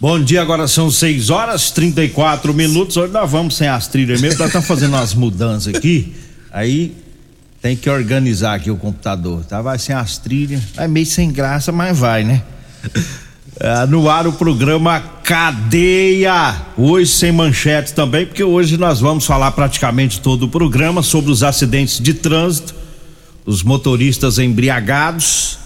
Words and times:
Bom 0.00 0.22
dia, 0.22 0.40
agora 0.40 0.68
são 0.68 0.92
6 0.92 1.28
horas 1.28 1.72
34 1.72 2.54
minutos. 2.54 2.96
Hoje 2.96 3.12
nós 3.12 3.28
vamos 3.28 3.56
sem 3.56 3.66
as 3.66 3.88
trilhas 3.88 4.20
mesmo, 4.20 4.38
nós 4.38 4.46
estamos 4.46 4.68
fazendo 4.68 4.94
umas 4.94 5.12
mudanças 5.12 5.74
aqui. 5.74 6.14
Aí 6.52 6.94
tem 7.60 7.74
que 7.74 7.90
organizar 7.90 8.54
aqui 8.54 8.70
o 8.70 8.76
computador, 8.76 9.44
tá? 9.44 9.60
Vai 9.60 9.76
sem 9.76 9.92
as 9.92 10.16
trilhas. 10.16 10.62
É 10.76 10.86
meio 10.86 11.04
sem 11.04 11.32
graça, 11.32 11.72
mas 11.72 11.98
vai, 11.98 12.22
né? 12.22 12.44
É, 13.58 13.86
no 13.90 14.08
ar 14.08 14.24
o 14.28 14.34
programa 14.34 15.00
Cadeia. 15.24 16.54
Hoje 16.76 17.10
sem 17.10 17.32
manchetes 17.32 17.90
também, 17.90 18.24
porque 18.24 18.44
hoje 18.44 18.76
nós 18.76 19.00
vamos 19.00 19.26
falar 19.26 19.50
praticamente 19.50 20.20
todo 20.20 20.44
o 20.44 20.48
programa 20.48 21.02
sobre 21.02 21.32
os 21.32 21.42
acidentes 21.42 21.98
de 21.98 22.14
trânsito, 22.14 22.72
os 23.44 23.64
motoristas 23.64 24.38
embriagados 24.38 25.58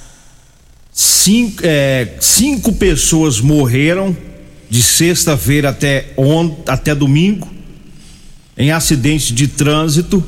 Cinco, 0.93 1.63
é, 1.65 2.17
cinco 2.21 2.75
pessoas 2.75 3.41
morreram 3.41 4.15
de 4.69 4.83
sexta-feira 4.83 5.71
até, 5.71 6.13
on, 6.17 6.55
até 6.67 6.95
domingo 6.95 7.51
em 8.57 8.71
acidentes 8.71 9.35
de 9.35 9.49
trânsito 9.49 10.23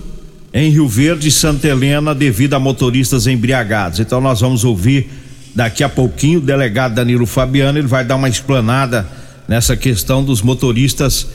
em 0.52 0.70
Rio 0.70 0.88
Verde 0.88 1.28
e 1.28 1.30
Santa 1.30 1.68
Helena 1.68 2.14
devido 2.14 2.54
a 2.54 2.58
motoristas 2.58 3.26
embriagados. 3.26 4.00
Então 4.00 4.20
nós 4.20 4.40
vamos 4.40 4.64
ouvir 4.64 5.08
daqui 5.54 5.84
a 5.84 5.88
pouquinho 5.88 6.38
o 6.38 6.42
delegado 6.42 6.94
Danilo 6.94 7.26
Fabiano, 7.26 7.78
ele 7.78 7.86
vai 7.86 8.04
dar 8.04 8.16
uma 8.16 8.28
explanada 8.28 9.06
nessa 9.46 9.76
questão 9.76 10.24
dos 10.24 10.42
motoristas 10.42 11.26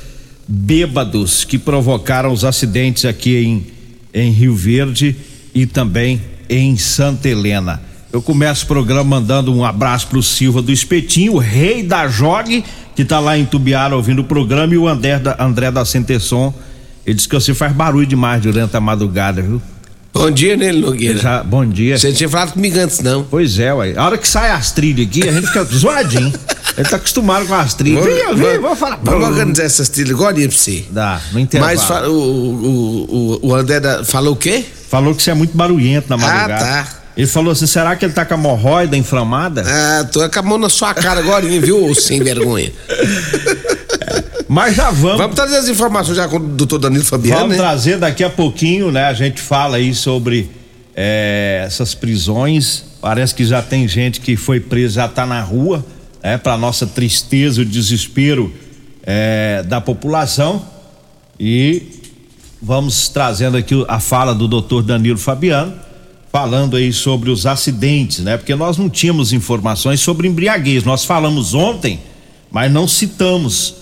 bêbados 0.47 1.43
que 1.43 1.59
provocaram 1.59 2.31
os 2.31 2.43
acidentes 2.43 3.05
aqui 3.05 3.37
em, 3.37 3.67
em 4.13 4.31
Rio 4.31 4.55
Verde 4.55 5.15
e 5.53 5.65
também 5.65 6.19
em 6.49 6.75
Santa 6.75 7.29
Helena. 7.29 7.88
Eu 8.11 8.23
começo 8.23 8.65
o 8.65 8.67
programa 8.67 9.03
mandando 9.03 9.53
um 9.53 9.63
abraço 9.63 10.07
pro 10.07 10.21
Silva 10.23 10.63
do 10.63 10.71
Espetinho, 10.71 11.33
o 11.33 11.37
rei 11.37 11.83
da 11.83 12.07
Jogue, 12.07 12.65
que 12.95 13.05
tá 13.05 13.19
lá 13.19 13.37
em 13.37 13.45
Tubiara 13.45 13.95
ouvindo 13.95 14.19
o 14.19 14.23
programa, 14.23 14.73
e 14.73 14.77
o 14.79 14.87
André 14.87 15.19
da, 15.19 15.35
André 15.39 15.69
da 15.69 15.85
Centesson. 15.85 16.51
Ele 17.05 17.13
disse 17.13 17.29
que 17.29 17.35
você 17.35 17.53
faz 17.53 17.71
barulho 17.71 18.07
demais 18.07 18.41
durante 18.41 18.75
a 18.75 18.79
madrugada, 18.79 19.43
viu? 19.43 19.61
Bom 20.11 20.31
dia, 20.31 20.57
Nele 20.57 20.79
Nogueira. 20.81 21.19
Já, 21.19 21.43
bom 21.43 21.63
dia. 21.63 21.99
Você 21.99 22.11
tinha 22.11 22.27
falado 22.27 22.53
comigo 22.53 22.79
antes, 22.79 22.99
não? 22.99 23.23
Pois 23.23 23.59
é, 23.59 23.71
ué. 23.71 23.93
A 23.95 24.05
hora 24.05 24.17
que 24.17 24.27
sai 24.27 24.49
as 24.49 24.71
trilhas 24.71 25.05
aqui, 25.05 25.29
a 25.29 25.31
gente 25.31 25.45
fica 25.45 25.63
zoadinho. 25.71 26.33
Ele 26.75 26.89
tá 26.89 26.95
acostumado 26.95 27.45
com 27.45 27.53
as 27.53 27.75
trilhas. 27.75 28.03
Vem, 28.03 28.35
vem, 28.35 28.59
vamos 28.59 28.79
falar. 28.79 28.99
Vamos 29.03 29.27
organizar 29.27 29.63
essas 29.63 29.87
trilhas 29.87 30.15
agora 30.15 30.33
pra 30.33 30.49
você. 30.49 30.83
Dá, 30.89 31.21
no 31.31 31.39
intervalo. 31.39 31.77
Mas 31.77 32.07
o, 32.07 32.11
o, 32.11 33.39
o, 33.43 33.47
o 33.49 33.55
André 33.55 33.79
da, 33.79 34.03
falou 34.03 34.33
o 34.33 34.35
quê? 34.35 34.65
Falou 34.89 35.13
que 35.13 35.21
você 35.21 35.29
é 35.29 35.35
muito 35.35 35.55
barulhento 35.55 36.09
na 36.09 36.17
madrugada. 36.17 36.55
Ah, 36.55 36.83
tá. 36.83 36.98
Ele 37.19 37.27
falou 37.27 37.51
assim: 37.51 37.67
será 37.67 37.97
que 37.97 38.05
ele 38.05 38.13
tá 38.13 38.23
com 38.23 38.33
a 38.33 38.37
hemorroida 38.37 38.95
inflamada? 38.95 39.61
Ah, 39.67 40.05
tô 40.05 40.27
com 40.29 40.39
a 40.39 40.41
mão 40.41 40.57
na 40.57 40.69
sua 40.69 40.93
cara 40.93 41.19
agora, 41.19 41.45
viu, 41.45 41.93
sem 41.93 42.23
vergonha. 42.23 42.71
Mas 44.47 44.77
já 44.77 44.89
vamos. 44.89 45.17
Vamos 45.17 45.35
trazer 45.35 45.57
as 45.57 45.67
informações 45.67 46.15
já 46.15 46.29
com 46.29 46.37
o 46.37 46.39
doutor 46.39 46.79
Danilo 46.79 47.03
Fabiano. 47.03 47.41
Vamos 47.41 47.57
né? 47.57 47.61
trazer 47.61 47.97
daqui 47.97 48.23
a 48.23 48.29
pouquinho, 48.29 48.89
né? 48.89 49.03
A 49.03 49.13
gente 49.13 49.41
fala 49.41 49.75
aí 49.75 49.93
sobre 49.93 50.49
é, 50.95 51.61
essas 51.67 51.93
prisões. 51.93 52.85
Parece 53.01 53.35
que 53.35 53.43
já 53.43 53.61
tem 53.61 53.85
gente 53.85 54.21
que 54.21 54.37
foi 54.37 54.61
presa, 54.61 54.93
já 55.01 55.07
tá 55.09 55.25
na 55.25 55.41
rua, 55.41 55.85
né? 56.23 56.37
Para 56.37 56.57
nossa 56.57 56.87
tristeza, 56.87 57.63
o 57.63 57.65
desespero 57.65 58.49
é, 59.03 59.61
da 59.67 59.81
população. 59.81 60.65
E 61.37 61.83
vamos 62.61 63.09
trazendo 63.09 63.57
aqui 63.57 63.83
a 63.89 63.99
fala 63.99 64.33
do 64.33 64.47
doutor 64.47 64.83
Danilo 64.83 65.19
Fabiano 65.19 65.88
falando 66.31 66.75
aí 66.75 66.93
sobre 66.93 67.29
os 67.29 67.45
acidentes, 67.45 68.19
né? 68.19 68.37
Porque 68.37 68.55
nós 68.55 68.77
não 68.77 68.89
tínhamos 68.89 69.33
informações 69.33 69.99
sobre 69.99 70.27
embriaguez. 70.27 70.83
Nós 70.83 71.03
falamos 71.03 71.53
ontem, 71.53 71.99
mas 72.51 72.71
não 72.71 72.87
citamos 72.87 73.75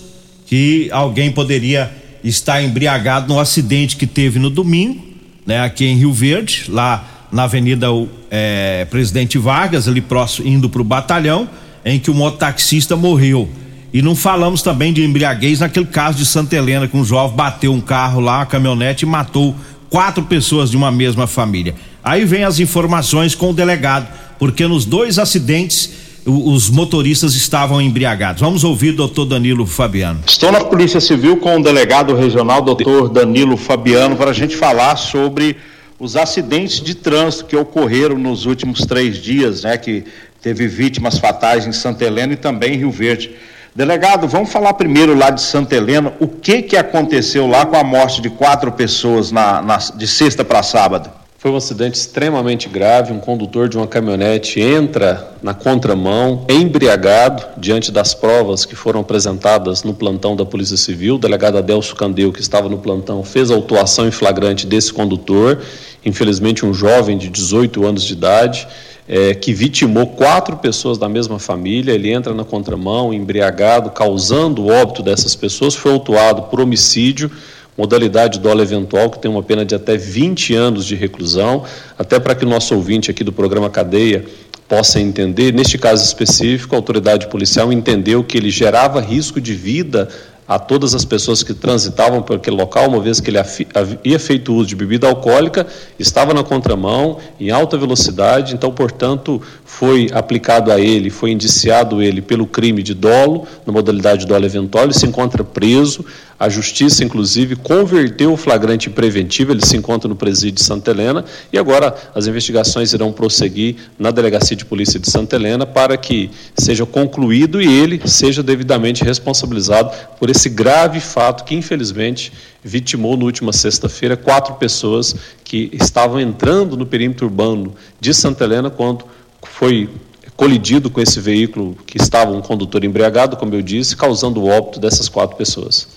que 0.46 0.88
alguém 0.90 1.30
poderia 1.30 1.92
estar 2.24 2.62
embriagado 2.62 3.32
no 3.32 3.38
acidente 3.38 3.96
que 3.96 4.06
teve 4.06 4.38
no 4.38 4.48
domingo, 4.48 5.04
né? 5.46 5.60
Aqui 5.60 5.84
em 5.84 5.96
Rio 5.96 6.12
Verde, 6.12 6.64
lá 6.68 7.26
na 7.30 7.44
Avenida 7.44 7.88
é, 8.30 8.86
Presidente 8.86 9.36
Vargas, 9.36 9.86
ali 9.86 10.00
próximo, 10.00 10.48
indo 10.48 10.68
para 10.70 10.80
o 10.80 10.84
batalhão, 10.84 11.48
em 11.84 11.98
que 11.98 12.10
o 12.10 12.14
mototaxista 12.14 12.96
morreu. 12.96 13.48
E 13.92 14.02
não 14.02 14.14
falamos 14.14 14.62
também 14.62 14.92
de 14.92 15.04
embriaguez 15.04 15.60
naquele 15.60 15.86
caso 15.86 16.18
de 16.18 16.24
Santa 16.24 16.56
Helena, 16.56 16.88
que 16.88 16.96
um 16.96 17.04
jovem 17.04 17.36
bateu 17.36 17.72
um 17.72 17.80
carro 17.80 18.20
lá, 18.20 18.38
uma 18.38 18.46
caminhonete, 18.46 19.04
e 19.04 19.08
matou 19.08 19.54
quatro 19.88 20.22
pessoas 20.24 20.70
de 20.70 20.76
uma 20.76 20.90
mesma 20.90 21.26
família. 21.26 21.74
Aí 22.02 22.24
vem 22.24 22.44
as 22.44 22.58
informações 22.58 23.34
com 23.34 23.50
o 23.50 23.52
delegado, 23.52 24.08
porque 24.38 24.66
nos 24.66 24.84
dois 24.84 25.18
acidentes 25.18 25.90
os 26.26 26.68
motoristas 26.68 27.34
estavam 27.34 27.80
embriagados. 27.80 28.40
Vamos 28.40 28.62
ouvir 28.62 28.90
o 28.90 28.96
doutor 28.96 29.24
Danilo 29.24 29.66
Fabiano. 29.66 30.20
Estou 30.26 30.52
na 30.52 30.62
Polícia 30.62 31.00
Civil 31.00 31.38
com 31.38 31.56
o 31.56 31.62
delegado 31.62 32.14
regional, 32.14 32.60
doutor 32.60 33.08
Danilo 33.08 33.56
Fabiano, 33.56 34.14
para 34.16 34.30
a 34.30 34.34
gente 34.34 34.56
falar 34.56 34.96
sobre 34.96 35.56
os 35.98 36.16
acidentes 36.16 36.80
de 36.80 36.94
trânsito 36.94 37.46
que 37.46 37.56
ocorreram 37.56 38.18
nos 38.18 38.46
últimos 38.46 38.80
três 38.80 39.16
dias, 39.16 39.62
né? 39.62 39.76
Que 39.78 40.04
teve 40.42 40.68
vítimas 40.68 41.18
fatais 41.18 41.66
em 41.66 41.72
Santa 41.72 42.04
Helena 42.04 42.34
e 42.34 42.36
também 42.36 42.74
em 42.74 42.78
Rio 42.78 42.90
Verde. 42.90 43.30
Delegado, 43.74 44.28
vamos 44.28 44.50
falar 44.50 44.74
primeiro 44.74 45.16
lá 45.16 45.30
de 45.30 45.40
Santa 45.40 45.76
Helena, 45.76 46.12
o 46.18 46.26
que 46.26 46.62
que 46.62 46.76
aconteceu 46.76 47.46
lá 47.46 47.64
com 47.64 47.76
a 47.76 47.84
morte 47.84 48.20
de 48.20 48.28
quatro 48.28 48.72
pessoas 48.72 49.30
na, 49.30 49.62
na 49.62 49.76
de 49.76 50.06
sexta 50.06 50.44
para 50.44 50.62
sábado? 50.62 51.10
Foi 51.40 51.52
um 51.52 51.56
acidente 51.56 51.96
extremamente 51.96 52.68
grave. 52.68 53.12
Um 53.12 53.20
condutor 53.20 53.68
de 53.68 53.76
uma 53.76 53.86
caminhonete 53.86 54.60
entra 54.60 55.34
na 55.40 55.54
contramão, 55.54 56.44
embriagado, 56.48 57.44
diante 57.56 57.92
das 57.92 58.12
provas 58.12 58.64
que 58.64 58.74
foram 58.74 59.02
apresentadas 59.02 59.84
no 59.84 59.94
plantão 59.94 60.34
da 60.34 60.44
Polícia 60.44 60.76
Civil. 60.76 61.14
O 61.14 61.18
delegado 61.18 61.56
Adelso 61.56 61.94
Candeu, 61.94 62.32
que 62.32 62.40
estava 62.40 62.68
no 62.68 62.78
plantão, 62.78 63.22
fez 63.22 63.52
a 63.52 63.54
autuação 63.54 64.08
em 64.08 64.10
flagrante 64.10 64.66
desse 64.66 64.92
condutor. 64.92 65.62
Infelizmente, 66.04 66.66
um 66.66 66.74
jovem 66.74 67.16
de 67.16 67.28
18 67.28 67.86
anos 67.86 68.02
de 68.02 68.14
idade, 68.14 68.66
é, 69.06 69.32
que 69.32 69.52
vitimou 69.52 70.08
quatro 70.08 70.56
pessoas 70.56 70.98
da 70.98 71.08
mesma 71.08 71.38
família. 71.38 71.92
Ele 71.92 72.10
entra 72.10 72.34
na 72.34 72.44
contramão, 72.44 73.14
embriagado, 73.14 73.90
causando 73.90 74.64
o 74.64 74.72
óbito 74.72 75.04
dessas 75.04 75.36
pessoas. 75.36 75.76
Foi 75.76 75.92
autuado 75.92 76.42
por 76.50 76.60
homicídio 76.60 77.30
modalidade 77.78 78.40
dolo 78.40 78.60
eventual, 78.60 79.08
que 79.08 79.20
tem 79.20 79.30
uma 79.30 79.42
pena 79.42 79.64
de 79.64 79.72
até 79.72 79.96
20 79.96 80.52
anos 80.54 80.84
de 80.84 80.96
reclusão, 80.96 81.62
até 81.96 82.18
para 82.18 82.34
que 82.34 82.44
o 82.44 82.48
nosso 82.48 82.74
ouvinte 82.74 83.08
aqui 83.08 83.22
do 83.22 83.32
programa 83.32 83.70
Cadeia 83.70 84.24
possa 84.66 85.00
entender. 85.00 85.54
Neste 85.54 85.78
caso 85.78 86.04
específico, 86.04 86.74
a 86.74 86.78
autoridade 86.78 87.28
policial 87.28 87.72
entendeu 87.72 88.24
que 88.24 88.36
ele 88.36 88.50
gerava 88.50 89.00
risco 89.00 89.40
de 89.40 89.54
vida 89.54 90.08
a 90.48 90.58
todas 90.58 90.94
as 90.94 91.04
pessoas 91.04 91.42
que 91.42 91.52
transitavam 91.52 92.22
por 92.22 92.36
aquele 92.36 92.56
local, 92.56 92.88
uma 92.88 93.00
vez 93.00 93.20
que 93.20 93.28
ele 93.28 93.38
havia 93.38 94.18
feito 94.18 94.54
uso 94.54 94.66
de 94.66 94.74
bebida 94.74 95.06
alcoólica, 95.06 95.66
estava 95.98 96.32
na 96.32 96.42
contramão, 96.42 97.18
em 97.38 97.50
alta 97.50 97.76
velocidade, 97.76 98.54
então, 98.54 98.72
portanto, 98.72 99.42
foi 99.68 100.08
aplicado 100.12 100.72
a 100.72 100.80
ele, 100.80 101.10
foi 101.10 101.30
indiciado 101.30 102.02
ele 102.02 102.22
pelo 102.22 102.46
crime 102.46 102.82
de 102.82 102.94
dolo, 102.94 103.46
na 103.66 103.72
modalidade 103.72 104.26
dolo 104.26 104.44
eventual, 104.46 104.84
ele 104.84 104.94
se 104.94 105.06
encontra 105.06 105.44
preso, 105.44 106.04
a 106.40 106.48
justiça, 106.48 107.04
inclusive, 107.04 107.54
converteu 107.54 108.32
o 108.32 108.36
flagrante 108.36 108.88
preventivo, 108.88 109.52
ele 109.52 109.64
se 109.64 109.76
encontra 109.76 110.08
no 110.08 110.16
presídio 110.16 110.52
de 110.52 110.64
Santa 110.64 110.90
Helena, 110.90 111.22
e 111.52 111.58
agora 111.58 111.94
as 112.14 112.26
investigações 112.26 112.94
irão 112.94 113.12
prosseguir 113.12 113.76
na 113.98 114.10
Delegacia 114.10 114.56
de 114.56 114.64
Polícia 114.64 114.98
de 114.98 115.10
Santa 115.10 115.36
Helena 115.36 115.66
para 115.66 115.98
que 115.98 116.30
seja 116.56 116.86
concluído 116.86 117.60
e 117.60 117.66
ele 117.66 118.00
seja 118.06 118.42
devidamente 118.42 119.04
responsabilizado 119.04 119.90
por 120.18 120.30
esse 120.30 120.48
grave 120.48 120.98
fato 120.98 121.44
que, 121.44 121.54
infelizmente, 121.54 122.32
vitimou 122.64 123.16
na 123.16 123.24
última 123.24 123.52
sexta-feira 123.52 124.16
quatro 124.16 124.54
pessoas 124.54 125.14
que 125.44 125.70
estavam 125.74 126.18
entrando 126.18 126.76
no 126.76 126.86
perímetro 126.86 127.26
urbano 127.26 127.74
de 128.00 128.14
Santa 128.14 128.44
Helena 128.44 128.70
quando 128.70 129.04
foi 129.42 129.88
colidido 130.36 130.88
com 130.88 131.00
esse 131.00 131.18
veículo 131.18 131.76
que 131.84 131.96
estava 131.96 132.30
um 132.30 132.40
condutor 132.40 132.84
embriagado, 132.84 133.36
como 133.36 133.54
eu 133.54 133.62
disse, 133.62 133.96
causando 133.96 134.40
o 134.40 134.48
óbito 134.48 134.78
dessas 134.78 135.08
quatro 135.08 135.36
pessoas. 135.36 135.88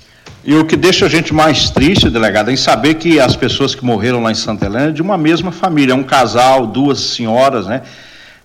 E 0.43 0.55
o 0.55 0.65
que 0.65 0.75
deixa 0.75 1.05
a 1.05 1.09
gente 1.09 1.31
mais 1.31 1.69
triste, 1.69 2.09
delegado, 2.09 2.49
é 2.49 2.53
em 2.53 2.57
saber 2.57 2.95
que 2.95 3.19
as 3.19 3.35
pessoas 3.35 3.75
que 3.75 3.85
morreram 3.85 4.23
lá 4.23 4.31
em 4.31 4.35
Santa 4.35 4.65
Helena 4.65 4.87
é 4.87 4.91
de 4.91 5.01
uma 5.01 5.15
mesma 5.15 5.51
família, 5.51 5.93
é 5.93 5.95
um 5.95 6.03
casal, 6.03 6.65
duas 6.65 6.99
senhoras, 6.99 7.67
né? 7.67 7.83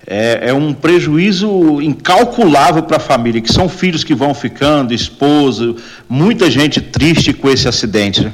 É, 0.06 0.50
é 0.50 0.52
um 0.52 0.74
prejuízo 0.74 1.80
incalculável 1.80 2.82
para 2.82 2.98
a 2.98 3.00
família, 3.00 3.40
que 3.40 3.52
são 3.52 3.68
filhos 3.68 4.04
que 4.04 4.14
vão 4.14 4.34
ficando, 4.34 4.92
esposa, 4.92 5.74
muita 6.08 6.50
gente 6.50 6.80
triste 6.80 7.32
com 7.32 7.48
esse 7.48 7.66
acidente. 7.66 8.20
Né? 8.20 8.32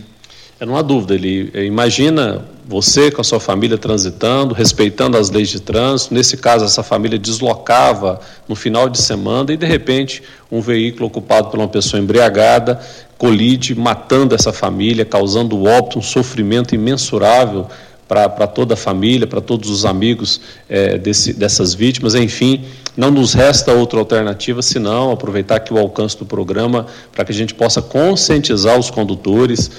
É, 0.63 0.65
não 0.65 0.77
há 0.77 0.83
dúvida, 0.83 1.13
ele 1.17 1.51
imagina 1.67 2.45
você 2.65 3.11
com 3.11 3.21
a 3.21 3.25
sua 3.25 3.41
família 3.41 3.77
transitando, 3.77 4.55
respeitando 4.55 5.17
as 5.17 5.29
leis 5.29 5.49
de 5.49 5.59
trânsito. 5.59 6.15
Nesse 6.15 6.37
caso, 6.37 6.65
essa 6.65 6.85
família 6.85 7.19
deslocava 7.19 8.21
no 8.49 8.55
final 8.55 8.89
de 8.89 8.99
semana 8.99 9.53
e, 9.53 9.57
de 9.57 9.67
repente, 9.67 10.23
um 10.53 10.61
veículo 10.61 11.07
ocupado 11.07 11.49
por 11.49 11.59
uma 11.59 11.67
pessoa 11.67 12.01
embriagada 12.01 12.81
colide, 13.19 13.75
matando 13.75 14.37
essa 14.37 14.53
família, 14.53 15.05
causando 15.05 15.65
óbito, 15.65 15.99
um 15.99 16.03
sofrimento 16.03 16.77
imensurável 16.77 17.67
para 18.07 18.47
toda 18.47 18.75
a 18.75 18.77
família, 18.77 19.27
para 19.27 19.41
todos 19.41 19.69
os 19.71 19.85
amigos 19.85 20.41
é, 20.69 20.97
desse, 20.97 21.33
dessas 21.33 21.75
vítimas. 21.75 22.15
Enfim, 22.15 22.65
não 22.97 23.11
nos 23.11 23.33
resta 23.33 23.73
outra 23.73 23.99
alternativa 23.99 24.61
senão 24.61 25.11
aproveitar 25.11 25.57
aqui 25.57 25.73
o 25.73 25.79
alcance 25.79 26.17
do 26.19 26.27
programa 26.27 26.87
para 27.11 27.25
que 27.25 27.33
a 27.33 27.35
gente 27.35 27.55
possa 27.55 27.81
conscientizar 27.81 28.79
os 28.79 28.91
condutores 28.91 29.71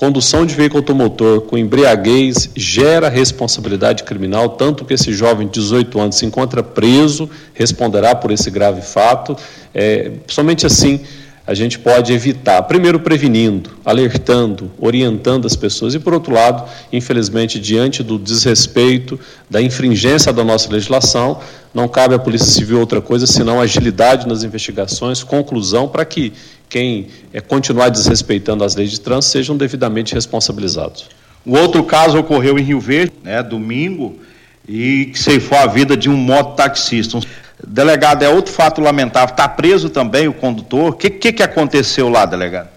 Condução 0.00 0.46
de 0.46 0.54
veículo 0.54 0.78
automotor 0.78 1.42
com 1.42 1.58
embriaguez 1.58 2.48
gera 2.56 3.10
responsabilidade 3.10 4.02
criminal, 4.02 4.48
tanto 4.48 4.82
que 4.82 4.94
esse 4.94 5.12
jovem 5.12 5.46
de 5.46 5.52
18 5.52 6.00
anos 6.00 6.16
se 6.16 6.24
encontra 6.24 6.62
preso, 6.62 7.28
responderá 7.52 8.14
por 8.14 8.30
esse 8.30 8.50
grave 8.50 8.80
fato. 8.80 9.36
É, 9.74 10.12
somente 10.26 10.64
assim 10.64 11.00
a 11.46 11.52
gente 11.52 11.78
pode 11.78 12.14
evitar, 12.14 12.62
primeiro 12.62 13.00
prevenindo, 13.00 13.72
alertando, 13.84 14.70
orientando 14.78 15.46
as 15.46 15.54
pessoas, 15.54 15.94
e 15.94 15.98
por 15.98 16.14
outro 16.14 16.32
lado, 16.32 16.64
infelizmente, 16.90 17.58
diante 17.58 18.02
do 18.02 18.18
desrespeito, 18.18 19.20
da 19.50 19.60
infringência 19.60 20.32
da 20.32 20.44
nossa 20.44 20.72
legislação, 20.72 21.40
não 21.74 21.86
cabe 21.86 22.14
à 22.14 22.18
Polícia 22.18 22.46
Civil 22.46 22.80
outra 22.80 23.02
coisa 23.02 23.26
senão 23.26 23.60
agilidade 23.60 24.26
nas 24.26 24.44
investigações, 24.44 25.22
conclusão, 25.22 25.88
para 25.88 26.06
que 26.06 26.32
quem 26.70 27.08
é, 27.32 27.40
continuar 27.40 27.90
desrespeitando 27.90 28.64
as 28.64 28.76
leis 28.76 28.92
de 28.92 29.00
trânsito 29.00 29.32
sejam 29.32 29.56
devidamente 29.56 30.14
responsabilizados. 30.14 31.08
O 31.44 31.56
outro 31.56 31.82
caso 31.84 32.18
ocorreu 32.18 32.58
em 32.58 32.62
Rio 32.62 32.80
Verde, 32.80 33.12
né, 33.22 33.42
domingo, 33.42 34.18
e 34.68 35.06
que 35.06 35.18
ceifou 35.18 35.58
a 35.58 35.66
vida 35.66 35.96
de 35.96 36.08
um 36.08 36.16
mototaxista. 36.16 37.18
Delegado, 37.66 38.22
é 38.22 38.28
outro 38.28 38.52
fato 38.52 38.80
lamentável. 38.80 39.32
Está 39.32 39.48
preso 39.48 39.90
também 39.90 40.28
o 40.28 40.32
condutor. 40.32 40.90
O 40.90 40.92
que, 40.92 41.10
que, 41.10 41.32
que 41.32 41.42
aconteceu 41.42 42.08
lá, 42.08 42.24
delegado? 42.24 42.68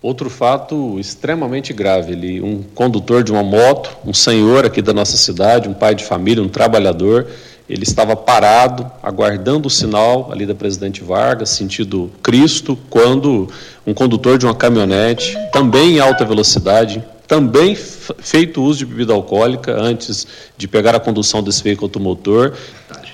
Outro 0.00 0.30
fato 0.30 0.98
extremamente 0.98 1.72
grave. 1.72 2.12
Ele, 2.12 2.40
um 2.40 2.62
condutor 2.74 3.22
de 3.22 3.30
uma 3.30 3.42
moto, 3.42 3.96
um 4.04 4.14
senhor 4.14 4.64
aqui 4.64 4.80
da 4.80 4.92
nossa 4.92 5.16
cidade, 5.16 5.68
um 5.68 5.74
pai 5.74 5.94
de 5.94 6.04
família, 6.04 6.42
um 6.42 6.48
trabalhador, 6.48 7.26
ele 7.68 7.82
estava 7.82 8.14
parado, 8.14 8.90
aguardando 9.02 9.68
o 9.68 9.70
sinal 9.70 10.30
ali 10.30 10.44
da 10.44 10.54
Presidente 10.54 11.02
Vargas, 11.02 11.50
sentido 11.50 12.10
Cristo, 12.22 12.78
quando 12.90 13.48
um 13.86 13.94
condutor 13.94 14.36
de 14.36 14.44
uma 14.44 14.54
caminhonete, 14.54 15.36
também 15.52 15.96
em 15.96 16.00
alta 16.00 16.24
velocidade, 16.24 17.02
também 17.26 17.74
feito 17.74 18.62
uso 18.62 18.80
de 18.80 18.86
bebida 18.86 19.14
alcoólica 19.14 19.74
antes 19.80 20.26
de 20.58 20.68
pegar 20.68 20.94
a 20.94 21.00
condução 21.00 21.42
desse 21.42 21.62
veículo 21.62 21.86
automotor, 21.86 22.52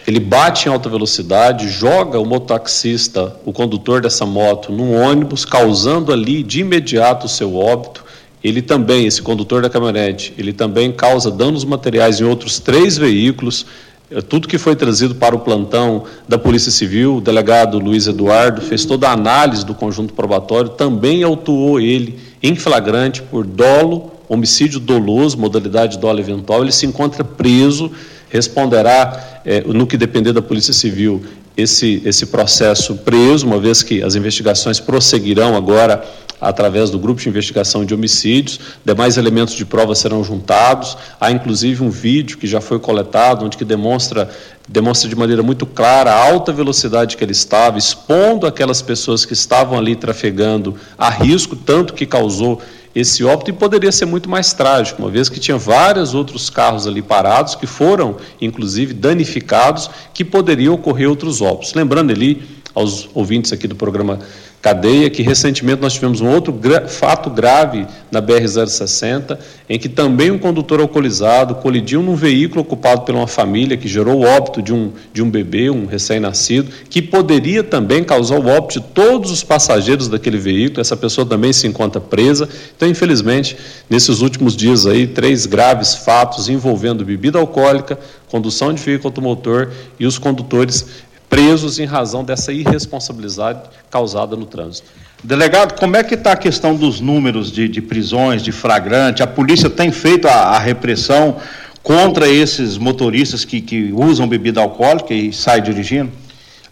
ele 0.06 0.18
bate 0.18 0.68
em 0.68 0.72
alta 0.72 0.88
velocidade, 0.88 1.68
joga 1.68 2.18
o 2.18 2.24
mototaxista, 2.26 3.36
o 3.44 3.52
condutor 3.52 4.00
dessa 4.00 4.26
moto, 4.26 4.72
num 4.72 5.00
ônibus, 5.00 5.44
causando 5.44 6.12
ali 6.12 6.42
de 6.42 6.60
imediato 6.60 7.26
o 7.26 7.28
seu 7.28 7.54
óbito. 7.54 8.04
Ele 8.42 8.62
também, 8.62 9.06
esse 9.06 9.20
condutor 9.20 9.62
da 9.62 9.70
caminhonete, 9.70 10.32
ele 10.36 10.52
também 10.52 10.90
causa 10.90 11.30
danos 11.30 11.64
materiais 11.64 12.20
em 12.20 12.24
outros 12.24 12.58
três 12.58 12.96
veículos. 12.96 13.66
É, 14.10 14.20
tudo 14.20 14.48
que 14.48 14.58
foi 14.58 14.74
trazido 14.74 15.14
para 15.14 15.34
o 15.34 15.40
plantão 15.40 16.04
da 16.28 16.36
Polícia 16.36 16.70
Civil, 16.70 17.16
o 17.16 17.20
delegado 17.20 17.78
Luiz 17.78 18.06
Eduardo 18.06 18.60
fez 18.60 18.84
toda 18.84 19.08
a 19.08 19.12
análise 19.12 19.64
do 19.64 19.74
conjunto 19.74 20.14
probatório, 20.14 20.70
também 20.70 21.22
autuou 21.22 21.80
ele 21.80 22.18
em 22.42 22.56
flagrante 22.56 23.22
por 23.22 23.46
dolo, 23.46 24.10
homicídio 24.28 24.80
doloso, 24.80 25.38
modalidade 25.38 25.98
dolo 25.98 26.18
eventual. 26.18 26.62
Ele 26.62 26.72
se 26.72 26.86
encontra 26.86 27.22
preso 27.22 27.90
responderá, 28.30 29.42
é, 29.44 29.60
no 29.62 29.86
que 29.86 29.96
depender 29.96 30.32
da 30.32 30.40
Polícia 30.40 30.72
Civil, 30.72 31.22
esse, 31.56 32.00
esse 32.04 32.26
processo 32.26 32.94
preso, 32.94 33.44
uma 33.44 33.58
vez 33.58 33.82
que 33.82 34.02
as 34.02 34.14
investigações 34.14 34.80
prosseguirão 34.80 35.56
agora 35.56 36.02
através 36.40 36.90
do 36.90 36.98
grupo 36.98 37.20
de 37.20 37.28
investigação 37.28 37.84
de 37.84 37.94
homicídios, 37.94 38.58
demais 38.84 39.16
elementos 39.16 39.54
de 39.54 39.64
prova 39.64 39.94
serão 39.94 40.24
juntados, 40.24 40.96
há 41.20 41.30
inclusive 41.30 41.82
um 41.82 41.90
vídeo 41.90 42.38
que 42.38 42.46
já 42.46 42.60
foi 42.60 42.78
coletado, 42.78 43.44
onde 43.44 43.56
que 43.56 43.64
demonstra, 43.64 44.30
demonstra 44.68 45.08
de 45.08 45.16
maneira 45.16 45.42
muito 45.42 45.66
clara 45.66 46.12
a 46.12 46.30
alta 46.30 46.52
velocidade 46.52 47.16
que 47.16 47.24
ele 47.24 47.32
estava, 47.32 47.78
expondo 47.78 48.46
aquelas 48.46 48.80
pessoas 48.80 49.24
que 49.24 49.32
estavam 49.32 49.78
ali 49.78 49.94
trafegando 49.94 50.74
a 50.96 51.10
risco, 51.10 51.54
tanto 51.54 51.92
que 51.92 52.06
causou 52.06 52.60
esse 52.94 53.22
óbito 53.22 53.50
e 53.50 53.52
poderia 53.52 53.92
ser 53.92 54.06
muito 54.06 54.28
mais 54.28 54.52
trágico, 54.52 55.00
uma 55.00 55.10
vez 55.10 55.28
que 55.28 55.38
tinha 55.38 55.56
vários 55.56 56.12
outros 56.12 56.50
carros 56.50 56.86
ali 56.86 57.00
parados 57.00 57.54
que 57.54 57.66
foram, 57.66 58.16
inclusive, 58.40 58.92
danificados, 58.92 59.88
que 60.12 60.24
poderiam 60.24 60.74
ocorrer 60.74 61.08
outros 61.08 61.40
óbitos. 61.40 61.72
Lembrando 61.74 62.10
ali 62.10 62.42
aos 62.74 63.08
ouvintes 63.14 63.52
aqui 63.52 63.68
do 63.68 63.76
programa 63.76 64.18
cadeia, 64.60 65.08
que 65.08 65.22
recentemente 65.22 65.80
nós 65.80 65.94
tivemos 65.94 66.20
um 66.20 66.28
outro 66.28 66.52
gra 66.52 66.86
fato 66.86 67.30
grave 67.30 67.86
na 68.10 68.20
BR-060, 68.20 69.38
em 69.68 69.78
que 69.78 69.88
também 69.88 70.30
um 70.30 70.38
condutor 70.38 70.80
alcoolizado 70.80 71.54
colidiu 71.54 72.02
num 72.02 72.14
veículo 72.14 72.60
ocupado 72.60 73.02
por 73.02 73.14
uma 73.14 73.26
família 73.26 73.76
que 73.76 73.88
gerou 73.88 74.20
o 74.20 74.24
óbito 74.24 74.60
de 74.60 74.72
um, 74.72 74.92
de 75.12 75.22
um 75.22 75.30
bebê, 75.30 75.70
um 75.70 75.86
recém-nascido, 75.86 76.70
que 76.90 77.00
poderia 77.00 77.64
também 77.64 78.04
causar 78.04 78.38
o 78.38 78.48
óbito 78.48 78.80
de 78.80 78.86
todos 78.88 79.30
os 79.30 79.42
passageiros 79.42 80.08
daquele 80.08 80.38
veículo, 80.38 80.80
essa 80.80 80.96
pessoa 80.96 81.26
também 81.26 81.52
se 81.52 81.66
encontra 81.66 82.00
presa. 82.00 82.48
Então, 82.76 82.88
infelizmente, 82.88 83.56
nesses 83.88 84.20
últimos 84.20 84.54
dias 84.54 84.86
aí, 84.86 85.06
três 85.06 85.46
graves 85.46 85.94
fatos 85.94 86.48
envolvendo 86.48 87.04
bebida 87.04 87.38
alcoólica, 87.38 87.98
condução 88.28 88.72
de 88.72 88.82
veículo 88.82 89.08
automotor 89.08 89.70
e 89.98 90.06
os 90.06 90.18
condutores 90.18 90.86
presos 91.30 91.78
em 91.78 91.86
razão 91.86 92.24
dessa 92.24 92.52
irresponsabilidade 92.52 93.60
causada 93.88 94.36
no 94.36 94.44
trânsito. 94.44 94.88
Delegado, 95.22 95.78
como 95.78 95.96
é 95.96 96.02
que 96.02 96.14
está 96.14 96.32
a 96.32 96.36
questão 96.36 96.74
dos 96.74 97.00
números 97.00 97.52
de, 97.52 97.68
de, 97.68 97.80
prisões, 97.80 98.42
de 98.42 98.50
flagrante? 98.50 99.22
A 99.22 99.26
polícia 99.26 99.70
tem 99.70 99.92
feito 99.92 100.26
a, 100.26 100.32
a 100.32 100.58
repressão 100.58 101.36
contra 101.82 102.28
esses 102.28 102.76
motoristas 102.76 103.44
que, 103.44 103.60
que, 103.60 103.92
usam 103.92 104.26
bebida 104.26 104.60
alcoólica 104.60 105.14
e 105.14 105.32
saem 105.32 105.62
dirigindo? 105.62 106.10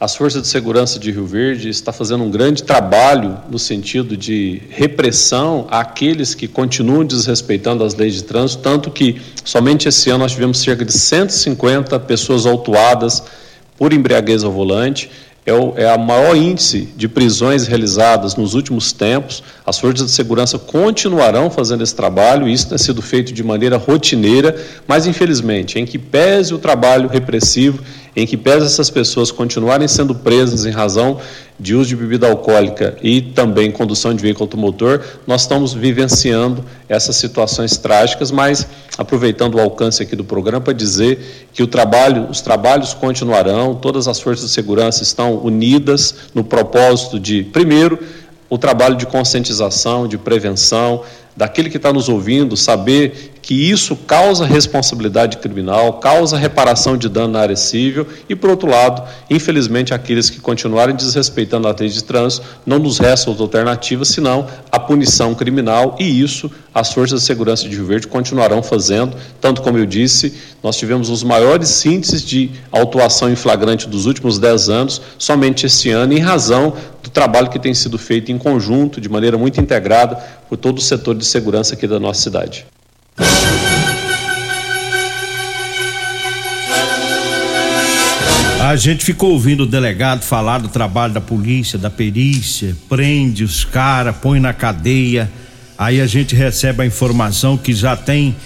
As 0.01 0.15
forças 0.15 0.43
de 0.43 0.49
segurança 0.49 0.99
de 0.99 1.11
Rio 1.11 1.27
Verde 1.27 1.69
está 1.69 1.93
fazendo 1.93 2.23
um 2.23 2.31
grande 2.31 2.63
trabalho 2.63 3.37
no 3.51 3.59
sentido 3.59 4.17
de 4.17 4.63
repressão 4.71 5.67
àqueles 5.71 6.35
que 6.35 6.47
continuam 6.47 7.05
desrespeitando 7.05 7.83
as 7.83 7.95
leis 7.95 8.15
de 8.15 8.23
trânsito, 8.23 8.63
tanto 8.63 8.91
que 8.91 9.21
somente 9.45 9.89
esse 9.89 10.09
ano 10.09 10.21
nós 10.21 10.33
tivemos 10.33 10.61
cerca 10.61 10.85
de 10.85 10.93
150 10.93 11.99
pessoas 12.01 12.47
autuadas 12.47 13.25
por 13.79 13.93
embriaguez 13.93 14.43
ao 14.43 14.51
volante. 14.51 15.09
É, 15.47 15.53
o, 15.55 15.73
é 15.79 15.89
a 15.89 15.97
maior 15.97 16.37
índice 16.37 16.91
de 16.95 17.09
prisões 17.09 17.67
realizadas 17.67 18.37
nos 18.37 18.53
últimos 18.53 18.93
tempos. 18.93 19.43
As 19.65 19.79
forças 19.79 20.09
de 20.09 20.13
segurança 20.13 20.59
continuarão 20.59 21.49
fazendo 21.49 21.83
esse 21.83 21.95
trabalho, 21.95 22.47
isso 22.47 22.69
tem 22.69 22.77
sido 22.77 23.01
feito 23.01 23.33
de 23.33 23.43
maneira 23.43 23.79
rotineira, 23.79 24.55
mas 24.87 25.07
infelizmente, 25.07 25.79
em 25.79 25.87
que 25.87 25.99
pese 25.99 26.53
o 26.53 26.59
trabalho 26.59 27.09
repressivo, 27.09 27.83
em 28.19 28.27
que 28.27 28.37
pese 28.37 28.67
essas 28.67 28.91
pessoas 28.91 29.31
continuarem 29.31 29.87
sendo 29.87 30.13
presas 30.13 30.67
em 30.67 30.73
razão 30.73 31.21
de 31.59 31.77
uso 31.77 31.91
de 31.91 31.95
bebida 31.95 32.29
alcoólica 32.29 32.97
e 33.01 33.23
também 33.23 33.71
condução 33.71 34.13
de 34.13 34.21
veículo 34.21 34.43
automotor, 34.43 35.01
nós 35.25 35.43
estamos 35.43 35.73
vivenciando 35.73 36.65
essas 36.89 37.15
situações 37.15 37.77
trágicas, 37.77 38.33
mas 38.33 38.67
aproveitando 38.99 39.55
o 39.55 39.61
alcance 39.61 40.03
aqui 40.03 40.17
do 40.17 40.25
programa 40.25 40.61
para 40.61 40.73
dizer 40.73 41.49
que 41.53 41.63
o 41.63 41.67
trabalho, 41.69 42.29
os 42.29 42.41
trabalhos 42.41 42.93
continuarão, 42.93 43.77
todas 43.77 44.09
as 44.09 44.19
forças 44.19 44.47
de 44.47 44.53
segurança 44.53 45.05
estão 45.05 45.37
unidas 45.37 46.13
no 46.35 46.43
propósito 46.43 47.21
de, 47.21 47.45
primeiro, 47.45 48.01
o 48.51 48.59
trabalho 48.59 48.97
de 48.97 49.07
conscientização, 49.07 50.09
de 50.09 50.19
prevenção, 50.19 51.05
daquele 51.37 51.71
que 51.71 51.77
está 51.77 51.93
nos 51.93 52.09
ouvindo 52.09 52.57
saber 52.57 53.31
que 53.49 53.55
isso 53.55 53.97
causa 53.97 54.45
responsabilidade 54.45 55.39
criminal, 55.39 55.95
causa 55.95 56.37
reparação 56.37 56.99
de 56.99 57.09
dano 57.09 57.29
na 57.29 57.41
área 57.41 57.57
civil 57.57 58.07
e, 58.29 58.37
por 58.37 58.51
outro 58.51 58.69
lado, 58.69 59.03
infelizmente, 59.31 59.95
aqueles 59.95 60.29
que 60.29 60.39
continuarem 60.39 60.95
desrespeitando 60.95 61.67
a 61.67 61.75
lei 61.81 61.89
de 61.89 62.05
trânsito, 62.05 62.47
não 62.67 62.79
nos 62.79 62.99
resta 62.99 63.31
outra 63.31 63.45
alternativa 63.45 64.05
senão 64.05 64.47
a 64.71 64.79
punição 64.79 65.35
criminal 65.35 65.97
e 65.99 66.21
isso 66.21 66.51
as 66.75 66.93
forças 66.93 67.23
de 67.23 67.27
segurança 67.27 67.67
de 67.67 67.75
Rio 67.75 67.87
Verde 67.87 68.07
continuarão 68.07 68.63
fazendo, 68.63 69.17
tanto 69.41 69.63
como 69.63 69.79
eu 69.79 69.87
disse, 69.87 70.35
nós 70.63 70.77
tivemos 70.77 71.09
os 71.09 71.23
maiores 71.23 71.87
índices 71.87 72.23
de 72.23 72.51
autuação 72.71 73.33
em 73.33 73.35
flagrante 73.35 73.89
dos 73.89 74.05
últimos 74.05 74.39
10 74.39 74.69
anos, 74.69 75.01
somente 75.17 75.65
esse 75.65 75.89
ano, 75.89 76.13
em 76.13 76.21
razão 76.21 76.75
do 77.03 77.09
trabalho 77.09 77.49
que 77.49 77.59
tem 77.59 77.73
sido 77.73 77.97
feito 77.97 78.31
em 78.31 78.37
conjunto, 78.37 79.01
de 79.01 79.09
maneira 79.09 79.39
muito 79.39 79.59
integrada, 79.59 80.17
por 80.51 80.59
todo 80.59 80.77
o 80.77 80.83
setor 80.83 81.15
de 81.15 81.25
segurança 81.25 81.73
aqui 81.73 81.87
da 81.87 81.99
nossa 81.99 82.21
cidade. 82.21 82.67
A 88.61 88.77
gente 88.77 89.03
ficou 89.03 89.31
ouvindo 89.31 89.63
o 89.63 89.67
delegado 89.67 90.23
falar 90.23 90.59
do 90.59 90.69
trabalho 90.69 91.15
da 91.15 91.23
polícia, 91.23 91.79
da 91.79 91.89
perícia, 91.89 92.77
prende 92.87 93.43
os 93.43 93.65
caras, 93.65 94.15
põe 94.19 94.39
na 94.41 94.53
cadeia. 94.53 95.31
Aí 95.79 96.03
a 96.03 96.07
gente 96.07 96.35
recebe 96.35 96.83
a 96.83 96.87
informação 96.87 97.57
que 97.57 97.73
já 97.73 97.97
tem 97.97 98.37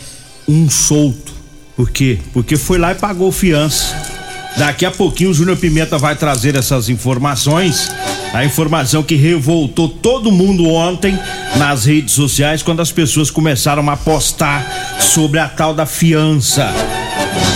um 0.47 0.71
solto. 0.71 1.33
Por 1.75 1.91
quê? 1.91 2.21
Porque 2.33 2.57
foi 2.57 2.79
lá 2.79 2.93
e 2.93 2.95
pagou 2.95 3.33
fiança. 3.33 4.22
Daqui 4.57 4.85
a 4.85 4.91
pouquinho 4.91 5.31
o 5.31 5.35
Júnior 5.35 5.57
Pimenta 5.57 5.99
vai 5.99 6.15
trazer 6.15 6.55
essas 6.57 6.89
informações. 6.89 7.91
A 8.33 8.45
informação 8.45 9.03
que 9.03 9.15
revoltou 9.15 9.89
todo 9.89 10.33
mundo 10.33 10.67
ontem 10.69 11.19
nas 11.57 11.85
redes 11.85 12.15
sociais 12.15 12.63
quando 12.63 12.81
as 12.81 12.91
pessoas 12.91 13.31
começaram 13.31 13.89
a 13.91 13.97
postar 13.97 14.99
sobre 15.01 15.39
a 15.39 15.49
tal 15.49 15.75
da 15.75 15.85
fiança. 15.87 16.73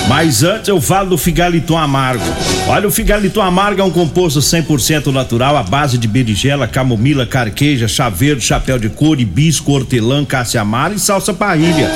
Mas 0.09 0.43
antes 0.43 0.69
eu 0.69 0.81
falo 0.81 1.11
do 1.11 1.19
figaliton 1.19 1.77
amargo. 1.77 2.25
Olha, 2.69 2.87
o 2.87 2.91
figaliton 2.91 3.43
amargo 3.43 3.81
é 3.81 3.85
um 3.85 3.91
composto 3.91 4.41
100% 4.41 5.13
natural 5.13 5.57
à 5.57 5.63
base 5.63 5.99
de 5.99 6.07
berigela, 6.07 6.69
camomila, 6.69 7.27
carqueja, 7.27 7.89
chá 7.89 8.09
verde, 8.09 8.45
chapéu 8.45 8.79
de 8.79 8.89
couro, 8.89 9.21
hibisco, 9.21 9.73
hortelã, 9.73 10.25
caça 10.25 10.61
amara 10.61 10.95
e 10.95 10.99
salsa 10.99 11.35
parrilha. 11.35 11.91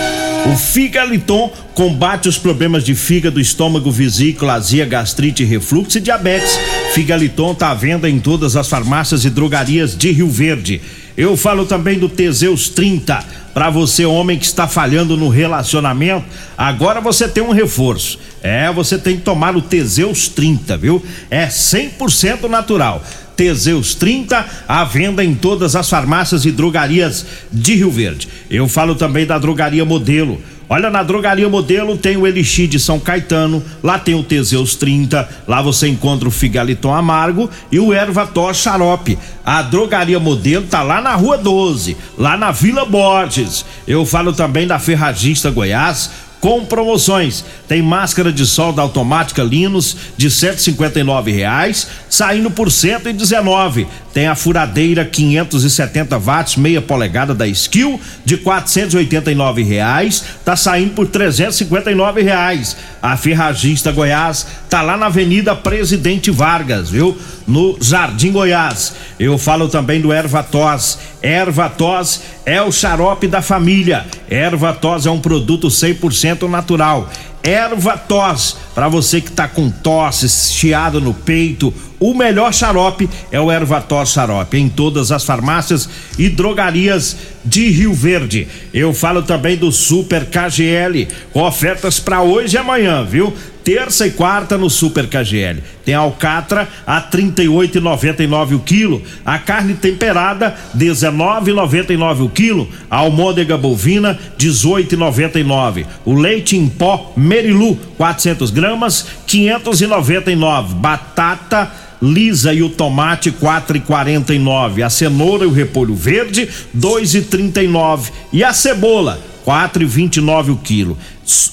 O 0.47 0.57
Figaliton 0.57 1.53
combate 1.75 2.29
os 2.29 2.39
problemas 2.39 2.83
de 2.83 2.95
fígado, 2.95 3.41
estômago, 3.41 3.91
vesícula, 3.91 4.55
azia, 4.55 4.85
gastrite, 4.85 5.45
refluxo 5.45 5.99
e 5.99 6.01
diabetes. 6.01 6.59
Figaliton 6.95 7.53
está 7.53 7.71
à 7.71 7.75
venda 7.75 8.09
em 8.09 8.19
todas 8.19 8.57
as 8.57 8.69
farmácias 8.69 9.25
e 9.25 9.31
drogarias 9.31 9.97
de 9.97 10.11
Rio 10.11 10.29
Verde. 10.29 10.81
Eu 11.17 11.37
falo 11.37 11.67
também 11.67 11.99
do 11.99 12.09
Teseus 12.09 12.69
30. 12.69 13.23
Para 13.53 13.69
você, 13.69 14.07
homem 14.07 14.39
que 14.39 14.45
está 14.45 14.67
falhando 14.67 15.17
no 15.17 15.29
relacionamento, 15.29 16.25
agora 16.57 17.01
você 17.01 17.29
tem 17.29 17.43
um 17.43 17.53
reforço. 17.53 18.19
É, 18.43 18.73
você 18.73 18.97
tem 18.97 19.17
que 19.17 19.23
tomar 19.23 19.57
o 19.57 19.63
Teseus 19.63 20.29
30, 20.29 20.77
viu? 20.79 21.05
É 21.31 21.47
100% 21.47 22.49
natural. 22.49 23.05
Teseus 23.41 23.95
30, 23.95 24.45
à 24.69 24.85
venda 24.85 25.25
em 25.25 25.35
todas 25.35 25.75
as 25.75 25.89
farmácias 25.89 26.45
e 26.45 26.53
drogarias 26.53 27.25
de 27.51 27.75
Rio 27.75 27.91
Verde. 27.91 28.29
Eu 28.51 28.69
falo 28.69 28.95
também 28.95 29.25
da 29.25 29.39
drogaria 29.39 29.83
Modelo. 29.83 30.39
Olha, 30.69 30.91
na 30.91 31.03
drogaria 31.03 31.49
Modelo 31.49 31.97
tem 31.97 32.19
o 32.19 32.27
Elixir 32.27 32.69
de 32.69 32.79
São 32.79 33.01
Caetano, 33.01 33.65
lá 33.83 33.99
tem 33.99 34.15
o 34.15 34.23
Teseus 34.23 34.75
30, 34.75 35.27
lá 35.49 35.63
você 35.63 35.89
encontra 35.89 36.29
o 36.29 36.31
Figaliton 36.31 36.93
Amargo 36.93 37.49
e 37.73 37.81
o 37.81 37.95
Ervator 37.95 38.55
Xarope. 38.55 39.19
A 39.43 39.63
drogaria 39.63 40.21
Modelo 40.21 40.67
tá 40.67 40.83
lá 40.83 41.01
na 41.01 41.15
Rua 41.15 41.39
12, 41.39 41.97
lá 42.19 42.37
na 42.37 42.51
Vila 42.51 42.85
Borges. 42.85 43.65
Eu 43.89 44.05
falo 44.05 44.35
também 44.35 44.67
da 44.67 44.79
Ferragista 44.79 45.51
Goiás 45.51 46.11
com 46.41 46.65
promoções. 46.65 47.45
Tem 47.69 47.83
máscara 47.83 48.33
de 48.33 48.47
solda 48.47 48.83
automática 48.83 49.43
Linus 49.43 49.97
de 50.17 50.31
159 50.31 51.31
reais, 51.31 51.87
saindo 52.09 52.51
por 52.51 52.71
119. 52.73 53.87
Tem 54.13 54.27
a 54.27 54.35
furadeira 54.35 55.05
570 55.05 56.19
watts, 56.19 56.57
meia 56.57 56.83
polegada 56.83 57.33
da 57.33 57.47
Skill 57.47 58.01
de 58.25 58.37
489 58.37 59.63
reais, 59.63 60.25
tá 60.45 60.57
saindo 60.57 60.95
por 60.95 61.07
359 61.07 62.23
reais. 62.23 62.77
A 63.01 63.17
Ferragista 63.17 63.93
Goiás 63.93 64.47
tá 64.69 64.83
lá 64.83 64.97
na 64.97 65.07
Avenida 65.07 65.55
Presidente 65.55 66.31
Vargas, 66.31 66.91
viu? 66.91 67.17
No 67.47 67.77
Jardim 67.81 68.33
Goiás. 68.33 68.95
Eu 69.19 69.39
falo 69.39 69.69
também 69.69 70.01
do 70.01 70.13
Ervatos. 70.13 70.99
Ervatos 71.23 72.21
é 72.45 72.61
o 72.61 72.71
xarope 72.71 73.27
da 73.27 73.43
família. 73.43 74.07
Ervatos 74.29 75.07
é 75.07 75.11
um 75.11 75.21
produto 75.21 75.69
100% 75.69 76.49
natural 76.49 77.11
erva 77.43 77.97
tos. 77.97 78.57
Para 78.75 78.89
você 78.89 79.21
que 79.21 79.31
tá 79.31 79.49
com 79.49 79.71
tosse, 79.71 80.29
chiado 80.29 81.01
no 81.01 81.13
peito, 81.13 81.73
o 81.99 82.15
melhor 82.15 82.53
xarope 82.53 83.09
é 83.31 83.41
o 83.41 83.51
erva 83.51 83.81
tos 83.81 84.13
xarope 84.13 84.57
em 84.57 84.69
todas 84.69 85.13
as 85.13 85.25
farmácias 85.25 85.89
e 86.19 86.29
drogarias 86.29 87.17
de 87.45 87.69
Rio 87.69 87.93
Verde. 87.93 88.49
Eu 88.73 88.95
falo 88.95 89.23
também 89.23 89.57
do 89.57 89.71
Super 89.71 90.27
KGL, 90.27 91.09
com 91.33 91.43
ofertas 91.43 91.99
para 91.99 92.23
hoje 92.23 92.57
e 92.57 92.59
amanhã, 92.59 93.05
viu? 93.05 93.35
Terça 93.71 94.05
e 94.05 94.11
quarta 94.11 94.59
no 94.59 94.69
Super 94.69 95.07
KGL. 95.07 95.63
Tem 95.85 95.95
alcatra 95.95 96.69
a 96.85 97.01
38,99 97.01 98.57
o 98.57 98.59
quilo, 98.59 99.01
a 99.25 99.39
carne 99.39 99.75
temperada 99.75 100.57
19,99 100.77 102.25
o 102.25 102.29
quilo, 102.29 102.69
a 102.91 102.97
almôndega 102.97 103.57
bovina 103.57 104.19
18,99. 104.37 105.87
O 106.05 106.15
leite 106.15 106.57
em 106.57 106.69
pó 106.69 107.13
Merilu 107.17 107.77
400 107.97 108.51
gramas 108.51 109.07
599. 109.25 110.75
Batata 110.75 111.71
lisa 112.03 112.53
e 112.53 112.65
o 112.65 112.71
tomate 112.71 113.31
4,49. 113.31 114.85
A 114.85 114.91
cenoura 114.91 115.45
e 115.45 115.47
o 115.47 115.53
repolho 115.53 115.95
verde 115.95 116.49
2,39 116.77 118.11
e 118.33 118.43
a 118.43 118.53
cebola 118.53 119.30
4,29 119.51 120.53
o 120.53 120.57
quilo. 120.57 120.97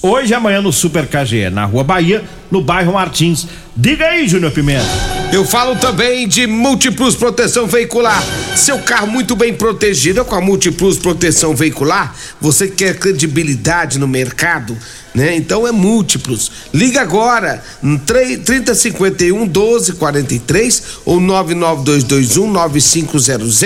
Hoje 0.00 0.30
e 0.30 0.34
amanhã 0.34 0.60
no 0.62 0.72
Super 0.72 1.08
KGE, 1.08 1.50
na 1.50 1.64
Rua 1.64 1.82
Bahia, 1.82 2.22
no 2.48 2.60
bairro 2.60 2.92
Martins. 2.92 3.48
Diga 3.76 4.06
aí, 4.06 4.28
Júnior 4.28 4.52
Pimenta. 4.52 4.86
Eu 5.32 5.44
falo 5.44 5.74
também 5.74 6.28
de 6.28 6.46
Multiplus 6.46 7.16
Proteção 7.16 7.66
Veicular. 7.66 8.22
Seu 8.54 8.78
carro 8.78 9.08
muito 9.08 9.34
bem 9.34 9.52
protegido 9.52 10.24
com 10.24 10.36
a 10.36 10.40
Multiplus 10.40 10.96
Proteção 10.96 11.56
Veicular. 11.56 12.14
Você 12.40 12.68
quer 12.68 12.96
credibilidade 12.96 13.98
no 13.98 14.06
mercado? 14.06 14.76
Né? 15.14 15.36
Então 15.36 15.66
é 15.66 15.72
múltiplos. 15.72 16.50
Liga 16.72 17.00
agora, 17.00 17.62
3051 18.06 19.38
1243 19.46 20.82
ou 21.04 21.20
99221 21.20 22.50
9500. 22.50 23.62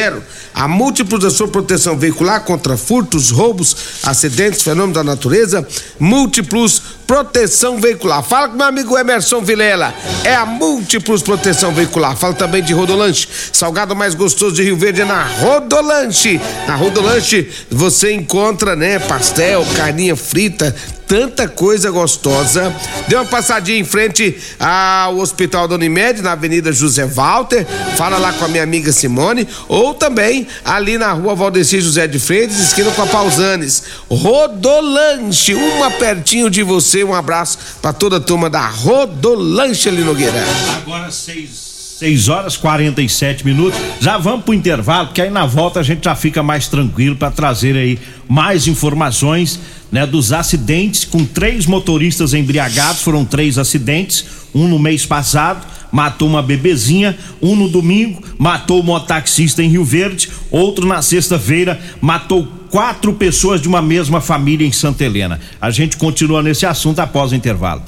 A 0.55 0.69
múltiplos 0.69 1.23
da 1.23 1.31
sua 1.31 1.49
proteção 1.49 1.99
veicular 1.99 2.45
contra 2.45 2.77
furtos, 2.77 3.31
roubos, 3.31 3.77
acidentes, 4.03 4.63
fenômenos 4.63 4.95
da 4.95 5.05
natureza. 5.05 5.67
Múltiplos 5.99 6.83
proteção 7.07 7.79
veicular. 7.79 8.23
Fala 8.23 8.49
com 8.49 8.57
meu 8.57 8.67
amigo 8.67 8.97
Emerson 8.97 9.43
Vilela. 9.43 9.95
É 10.25 10.35
a 10.35 10.47
múltiplos 10.47 11.23
proteção 11.23 11.73
veicular. 11.73 12.17
Fala 12.17 12.35
também 12.35 12.63
de 12.63 12.73
Rodolanche. 12.73 13.29
Salgado 13.53 13.95
mais 13.95 14.15
gostoso 14.15 14.55
de 14.55 14.63
Rio 14.63 14.77
Verde 14.77 15.03
é 15.03 15.05
na 15.05 15.23
Rodolanche. 15.25 16.41
Na 16.67 16.75
Rodolanche 16.75 17.51
você 17.71 18.13
encontra, 18.13 18.75
né, 18.75 18.99
pastel, 18.99 19.67
carninha 19.77 20.17
frita, 20.17 20.75
tanta 21.13 21.47
coisa 21.47 21.91
gostosa. 21.91 22.75
Dê 23.07 23.17
uma 23.17 23.27
passadinha 23.27 23.79
em 23.79 23.85
frente 23.85 24.35
ao 24.59 25.19
Hospital 25.19 25.69
da 25.69 25.75
Unimed, 25.75 26.23
na 26.23 26.33
Avenida 26.33 26.73
José 26.73 27.05
Walter. 27.05 27.67
Fala 27.99 28.17
lá 28.17 28.33
com 28.33 28.47
a 28.47 28.49
minha 28.49 28.63
amiga 28.63 28.91
Simone. 28.91 29.47
Ou 29.69 29.93
também 29.93 30.47
ali 30.65 30.97
na 30.97 31.13
rua 31.13 31.35
Valdeci 31.35 31.83
José 31.83 32.07
de 32.07 32.19
Freitas, 32.19 32.59
esquina 32.59 32.91
com 32.93 33.03
a 33.03 33.07
Pausanes. 33.07 33.83
Rodolanche, 34.09 35.55
uma 35.55 35.91
pertinho 35.91 36.49
de 36.49 36.63
você. 36.63 37.05
Um 37.05 37.15
abraço 37.15 37.59
para 37.83 37.93
toda 37.93 38.17
a 38.17 38.21
turma 38.21 38.49
da 38.49 38.67
Rodolanche 38.67 39.91
ali 39.91 40.03
Nogueira. 40.03 40.43
Agora 40.79 41.11
seis 41.11 41.72
6 42.03 42.29
horas 42.29 42.57
47 42.57 43.47
minutos. 43.47 43.79
Já 44.01 44.19
vamos 44.19 44.45
pro 44.45 44.53
intervalo, 44.53 45.07
porque 45.07 45.23
aí 45.23 45.31
na 45.31 45.47
volta 45.47 45.79
a 45.79 45.83
gente 45.85 46.05
já 46.05 46.17
fica 46.17 46.43
mais 46.43 46.67
tranquilo 46.67 47.15
para 47.15 47.31
trazer 47.31 47.77
aí 47.77 47.97
mais 48.29 48.67
informações, 48.67 49.61
né, 49.91 50.05
dos 50.05 50.33
acidentes 50.33 51.05
com 51.05 51.25
três 51.25 51.65
motoristas 51.65 52.35
embriagados, 52.35 53.03
foram 53.03 53.25
três 53.25 53.57
acidentes, 53.57 54.25
um 54.53 54.67
no 54.67 54.81
mês 54.81 55.07
passado, 55.07 55.65
matou 55.93 56.27
uma 56.27 56.43
bebezinha, 56.43 57.17
um 57.41 57.55
no 57.55 57.69
domingo, 57.69 58.23
matou 58.39 58.81
um 58.81 58.83
mototaxista 58.83 59.63
em 59.63 59.69
Rio 59.69 59.85
Verde, 59.85 60.31
outro 60.51 60.87
na 60.87 61.03
sexta-feira, 61.03 61.79
matou 62.01 62.49
quatro 62.71 63.13
pessoas 63.13 63.61
de 63.61 63.69
uma 63.69 63.83
mesma 63.83 64.23
família 64.23 64.67
em 64.67 64.73
Santa 64.73 65.05
Helena. 65.05 65.39
A 65.61 65.71
gente 65.71 65.99
continua 65.99 66.43
nesse 66.43 66.65
assunto 66.65 67.01
após 67.01 67.31
o 67.31 67.35
intervalo. 67.35 67.83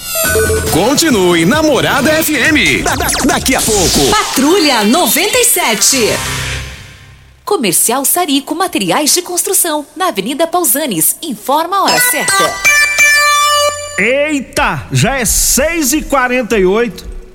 Continue 0.70 1.46
Namorada 1.46 2.10
FM. 2.22 2.84
Da, 2.84 2.94
da, 2.94 3.06
daqui 3.24 3.54
a 3.54 3.62
pouco. 3.62 4.10
Patrulha 4.10 4.84
97. 4.84 5.96
Comercial 7.44 8.04
Sarico 8.04 8.54
Materiais 8.54 9.14
de 9.14 9.22
Construção, 9.22 9.86
na 9.96 10.08
Avenida 10.08 10.46
Pausanes. 10.46 11.16
Informa 11.22 11.76
a 11.76 11.82
hora 11.84 12.00
certa. 12.10 12.54
Eita, 13.98 14.86
já 14.90 15.18
é 15.18 15.24
6 15.24 15.92
e 15.92 16.02
48 16.02 17.13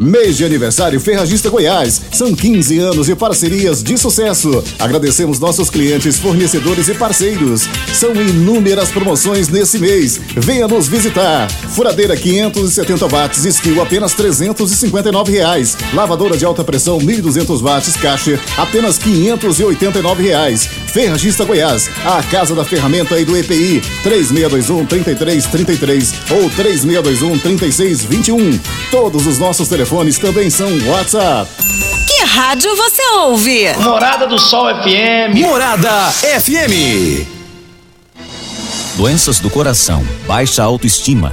Mês 0.00 0.36
de 0.36 0.44
aniversário 0.44 1.00
Ferragista 1.00 1.50
Goiás. 1.50 2.00
São 2.12 2.32
15 2.32 2.78
anos 2.78 3.06
de 3.06 3.16
parcerias 3.16 3.82
de 3.82 3.98
sucesso. 3.98 4.62
Agradecemos 4.78 5.40
nossos 5.40 5.68
clientes, 5.68 6.20
fornecedores 6.20 6.86
e 6.86 6.94
parceiros. 6.94 7.68
São 7.92 8.14
inúmeras 8.14 8.90
promoções 8.90 9.48
nesse 9.48 9.76
mês. 9.80 10.20
Venha 10.36 10.68
nos 10.68 10.86
visitar. 10.86 11.50
Furadeira 11.50 12.16
570 12.16 13.08
watts, 13.08 13.44
skill 13.44 13.82
apenas 13.82 14.14
359 14.14 15.32
reais. 15.32 15.76
Lavadora 15.92 16.36
de 16.36 16.44
alta 16.44 16.62
pressão 16.62 16.98
1200 17.00 17.60
watts, 17.60 17.96
caixa 17.96 18.38
apenas 18.56 18.98
589 18.98 20.22
reais. 20.22 20.68
Ferragista 20.92 21.44
Goiás, 21.44 21.90
a 22.04 22.22
casa 22.22 22.54
da 22.54 22.64
ferramenta 22.64 23.18
e 23.18 23.24
do 23.24 23.36
EPI 23.36 23.82
3621 24.04 24.86
3333 24.86 26.14
ou 26.30 26.50
3621 26.50 27.38
3621. 27.40 28.60
Todos 28.92 29.26
os 29.26 29.38
nossos 29.38 29.68
telefones 29.68 29.87
telefones 29.88 30.18
também 30.18 30.50
são 30.50 30.68
WhatsApp. 30.86 31.50
Que 32.06 32.22
rádio 32.24 32.76
você 32.76 33.02
ouve? 33.20 33.72
Morada 33.78 34.26
do 34.26 34.38
Sol 34.38 34.66
FM. 34.82 35.34
Morada 35.40 36.10
FM. 36.12 37.26
Doenças 38.96 39.38
do 39.38 39.48
coração, 39.48 40.06
baixa 40.26 40.62
autoestima, 40.62 41.32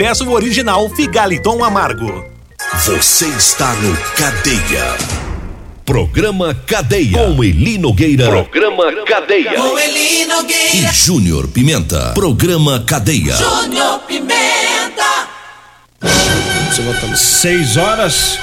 peça 0.01 0.23
o 0.23 0.31
original 0.31 0.89
Figaliton 0.89 1.63
Amargo. 1.63 2.25
Você 2.85 3.27
está 3.27 3.71
no 3.75 3.95
Cadeia. 4.15 4.97
Programa 5.85 6.55
Cadeia. 6.65 7.19
Com 7.19 7.43
Eli 7.43 7.77
Nogueira. 7.77 8.25
Programa 8.25 8.91
Cadeia. 9.05 9.53
Com 9.53 9.77
Eli 9.77 10.25
Nogueira. 10.25 10.75
E 10.75 10.91
Júnior 10.91 11.47
Pimenta. 11.49 12.13
Programa 12.15 12.83
Cadeia. 12.83 13.35
Júnior 13.35 13.99
Pimenta. 14.07 15.27
6 17.15 17.77
horas 17.77 18.39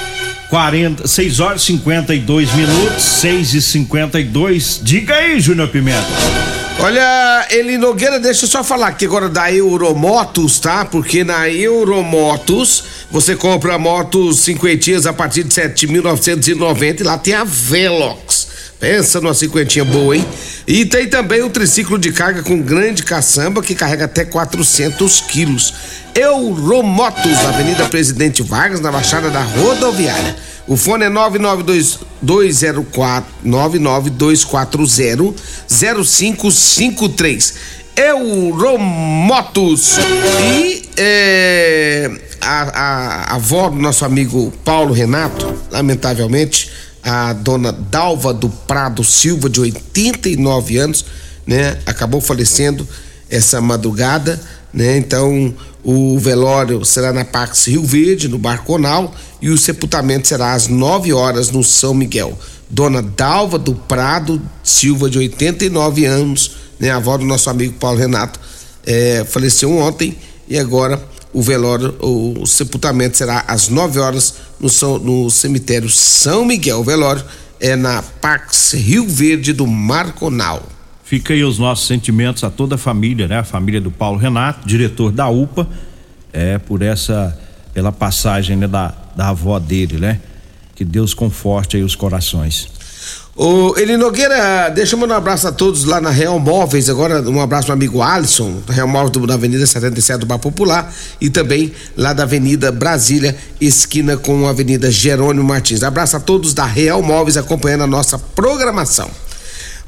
40, 0.49 1.09
6 1.09 1.39
horas 1.41 1.61
52 1.63 2.53
minutos, 2.53 3.03
6 3.03 3.53
e 3.55 3.61
52 3.61 4.79
Diga 4.81 5.13
aí, 5.13 5.41
Júnior 5.41 5.67
Pimenta. 5.67 6.68
Olha, 6.81 7.47
Eli 7.51 7.77
Nogueira, 7.77 8.19
deixa 8.19 8.45
eu 8.45 8.49
só 8.49 8.63
falar 8.63 8.87
aqui 8.87 9.05
agora 9.05 9.27
da 9.27 9.51
Euromotos, 9.51 10.59
tá? 10.59 10.85
Porque 10.85 11.25
na 11.25 11.49
Euromotos 11.49 12.83
você 13.11 13.35
compra 13.35 13.77
motos 13.77 14.39
cinquentinhas 14.39 15.05
a 15.05 15.11
partir 15.11 15.43
de 15.43 15.53
7.990 15.53 17.01
e 17.01 17.03
lá 17.03 17.17
tem 17.17 17.33
a 17.33 17.43
Velox 17.43 18.49
Pensa 18.79 19.19
numa 19.19 19.33
cinquentinha 19.33 19.83
boa, 19.83 20.15
hein? 20.15 20.25
E 20.65 20.85
tem 20.85 21.05
também 21.05 21.41
o 21.41 21.49
triciclo 21.49 21.99
de 21.99 22.13
carga 22.13 22.41
com 22.41 22.61
grande 22.61 23.03
caçamba 23.03 23.61
que 23.61 23.75
carrega 23.75 24.05
até 24.05 24.23
400 24.23 25.19
quilos. 25.21 25.73
Euromotos, 26.15 27.37
Avenida 27.45 27.89
Presidente 27.89 28.41
Vargas, 28.41 28.79
na 28.79 28.89
Baixada 28.89 29.29
da 29.29 29.41
Rodoviária. 29.41 30.33
O 30.69 30.77
fone 30.77 31.03
é 31.05 31.09
99204 31.09 33.33
99240 33.43 35.33
0553. 35.67 37.53
Euromotos. 37.95 39.97
E 40.43 40.87
é, 40.95 42.11
a, 42.39 42.61
a, 42.61 43.31
a 43.31 43.35
avó 43.35 43.71
do 43.71 43.77
nosso 43.77 44.05
amigo 44.05 44.53
Paulo 44.63 44.93
Renato, 44.93 45.59
lamentavelmente, 45.71 46.69
a 47.01 47.33
dona 47.33 47.71
Dalva 47.71 48.31
do 48.31 48.47
Prado 48.47 49.03
Silva, 49.03 49.49
de 49.49 49.61
89 49.61 50.77
anos, 50.77 51.03
né? 51.47 51.79
Acabou 51.87 52.21
falecendo 52.21 52.87
essa 53.27 53.59
madrugada, 53.59 54.39
né? 54.71 54.97
Então, 54.97 55.51
o 55.83 56.19
velório 56.19 56.83
será 56.83 57.13
na 57.13 57.23
Pax 57.23 57.67
Rio 57.67 57.83
Verde, 57.83 58.27
no 58.27 58.37
Barconal, 58.37 59.13
e 59.41 59.49
o 59.49 59.57
sepultamento 59.57 60.27
será 60.27 60.53
às 60.53 60.67
9 60.67 61.13
horas 61.13 61.51
no 61.51 61.63
São 61.63 61.93
Miguel. 61.93 62.37
Dona 62.69 63.01
Dalva 63.01 63.57
do 63.57 63.73
Prado 63.73 64.41
Silva, 64.63 65.09
de 65.09 65.17
89 65.17 66.05
anos, 66.05 66.51
né? 66.79 66.91
Avó 66.91 67.17
do 67.17 67.25
nosso 67.25 67.49
amigo 67.49 67.73
Paulo 67.73 67.97
Renato, 67.97 68.39
é, 68.85 69.25
faleceu 69.27 69.75
ontem 69.75 70.17
e 70.47 70.57
agora 70.57 71.01
o 71.31 71.41
velório, 71.41 71.95
o, 71.99 72.41
o 72.41 72.47
sepultamento 72.47 73.17
será 73.17 73.43
às 73.47 73.69
9 73.69 73.99
horas 73.99 74.35
no, 74.59 74.99
no 74.99 75.29
cemitério 75.29 75.89
São 75.89 76.45
Miguel. 76.45 76.79
O 76.79 76.83
velório 76.83 77.23
é 77.59 77.75
na 77.75 78.01
Pax 78.01 78.73
Rio 78.73 79.07
Verde 79.07 79.53
do 79.53 79.67
Marconal. 79.67 80.63
Fica 81.09 81.33
aí 81.33 81.43
os 81.43 81.57
nossos 81.57 81.87
sentimentos 81.87 82.43
a 82.43 82.51
toda 82.51 82.75
a 82.75 82.77
família, 82.77 83.27
né? 83.27 83.39
A 83.39 83.43
família 83.43 83.81
do 83.81 83.89
Paulo 83.89 84.19
Renato, 84.19 84.67
diretor 84.67 85.11
da 85.11 85.27
UPA, 85.27 85.67
é 86.31 86.59
por 86.59 86.83
essa 86.83 87.35
pela 87.73 87.91
passagem 87.91 88.55
né, 88.55 88.67
da, 88.67 88.93
da 89.15 89.29
avó 89.29 89.57
dele, 89.57 89.97
né? 89.97 90.19
Que 90.75 90.85
Deus 90.85 91.15
conforte 91.15 91.75
aí 91.75 91.81
os 91.81 91.95
corações. 91.95 92.69
Ô, 93.35 93.73
Eli 93.75 93.97
Nogueira, 93.97 94.69
deixa 94.69 94.93
eu 94.93 94.99
mandar 94.99 95.15
um 95.15 95.17
abraço 95.17 95.47
a 95.47 95.51
todos 95.51 95.83
lá 95.83 95.99
na 95.99 96.11
Real 96.11 96.37
Móveis. 96.37 96.91
Agora, 96.91 97.27
um 97.27 97.41
abraço 97.41 97.65
pro 97.65 97.73
amigo 97.73 98.03
Alisson, 98.03 98.61
Real 98.69 98.87
Móveis 98.87 99.25
da 99.25 99.33
Avenida 99.33 99.65
77 99.65 100.19
do 100.19 100.25
Bar 100.27 100.37
Popular 100.37 100.93
e 101.19 101.27
também 101.31 101.73
lá 101.97 102.13
da 102.13 102.21
Avenida 102.21 102.71
Brasília, 102.71 103.35
esquina 103.59 104.15
com 104.15 104.45
a 104.45 104.51
Avenida 104.51 104.91
Jerônimo 104.91 105.47
Martins. 105.47 105.81
Abraço 105.81 106.17
a 106.17 106.19
todos 106.19 106.53
da 106.53 106.65
Real 106.65 107.01
Móveis 107.01 107.35
acompanhando 107.35 107.85
a 107.85 107.87
nossa 107.87 108.19
programação. 108.19 109.09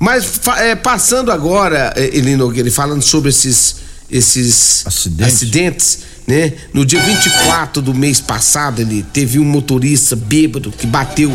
Mas 0.01 0.41
é, 0.57 0.73
passando 0.73 1.31
agora, 1.31 1.93
é, 1.95 2.07
Eli 2.17 2.35
Nogueira, 2.35 2.71
falando 2.71 3.03
sobre 3.03 3.29
esses, 3.29 3.75
esses 4.09 4.83
Acidente. 4.83 5.29
acidentes, 5.29 5.99
né? 6.25 6.53
No 6.73 6.83
dia 6.83 6.99
24 6.99 7.83
do 7.83 7.93
mês 7.93 8.19
passado, 8.19 8.81
ele 8.81 9.05
teve 9.13 9.37
um 9.37 9.45
motorista 9.45 10.15
bêbado 10.15 10.71
que 10.71 10.87
bateu 10.87 11.31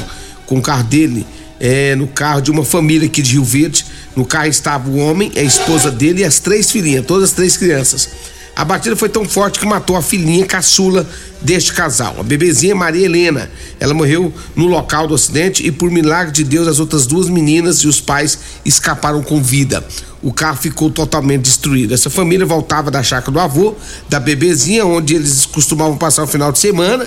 com 0.46 0.58
o 0.58 0.60
carro 0.60 0.82
dele 0.82 1.24
é, 1.60 1.94
no 1.94 2.08
carro 2.08 2.40
de 2.40 2.50
uma 2.50 2.64
família 2.64 3.06
aqui 3.06 3.22
de 3.22 3.34
Rio 3.34 3.44
Verde. 3.44 3.86
No 4.16 4.24
carro 4.24 4.48
estava 4.48 4.90
o 4.90 4.96
homem, 4.96 5.30
a 5.36 5.42
esposa 5.42 5.88
dele 5.88 6.22
e 6.22 6.24
as 6.24 6.40
três 6.40 6.68
filhinhas, 6.68 7.06
todas 7.06 7.30
as 7.30 7.36
três 7.36 7.56
crianças. 7.56 8.08
A 8.56 8.64
batida 8.64 8.96
foi 8.96 9.10
tão 9.10 9.28
forte 9.28 9.60
que 9.60 9.66
matou 9.66 9.96
a 9.96 10.02
filhinha 10.02 10.46
caçula 10.46 11.06
deste 11.42 11.74
casal, 11.74 12.16
a 12.18 12.22
bebezinha 12.22 12.74
Maria 12.74 13.04
Helena. 13.04 13.50
Ela 13.78 13.92
morreu 13.92 14.32
no 14.54 14.64
local 14.66 15.06
do 15.06 15.14
acidente 15.14 15.64
e, 15.66 15.70
por 15.70 15.90
milagre 15.90 16.32
de 16.32 16.42
Deus, 16.42 16.66
as 16.66 16.80
outras 16.80 17.06
duas 17.06 17.28
meninas 17.28 17.80
e 17.80 17.86
os 17.86 18.00
pais 18.00 18.38
escaparam 18.64 19.22
com 19.22 19.42
vida. 19.42 19.86
O 20.22 20.32
carro 20.32 20.56
ficou 20.56 20.90
totalmente 20.90 21.42
destruído. 21.42 21.92
Essa 21.92 22.08
família 22.08 22.46
voltava 22.46 22.90
da 22.90 23.02
chácara 23.02 23.30
do 23.30 23.38
avô, 23.38 23.74
da 24.08 24.18
bebezinha, 24.18 24.86
onde 24.86 25.16
eles 25.16 25.44
costumavam 25.44 25.98
passar 25.98 26.22
o 26.22 26.26
final 26.26 26.50
de 26.50 26.58
semana 26.58 27.06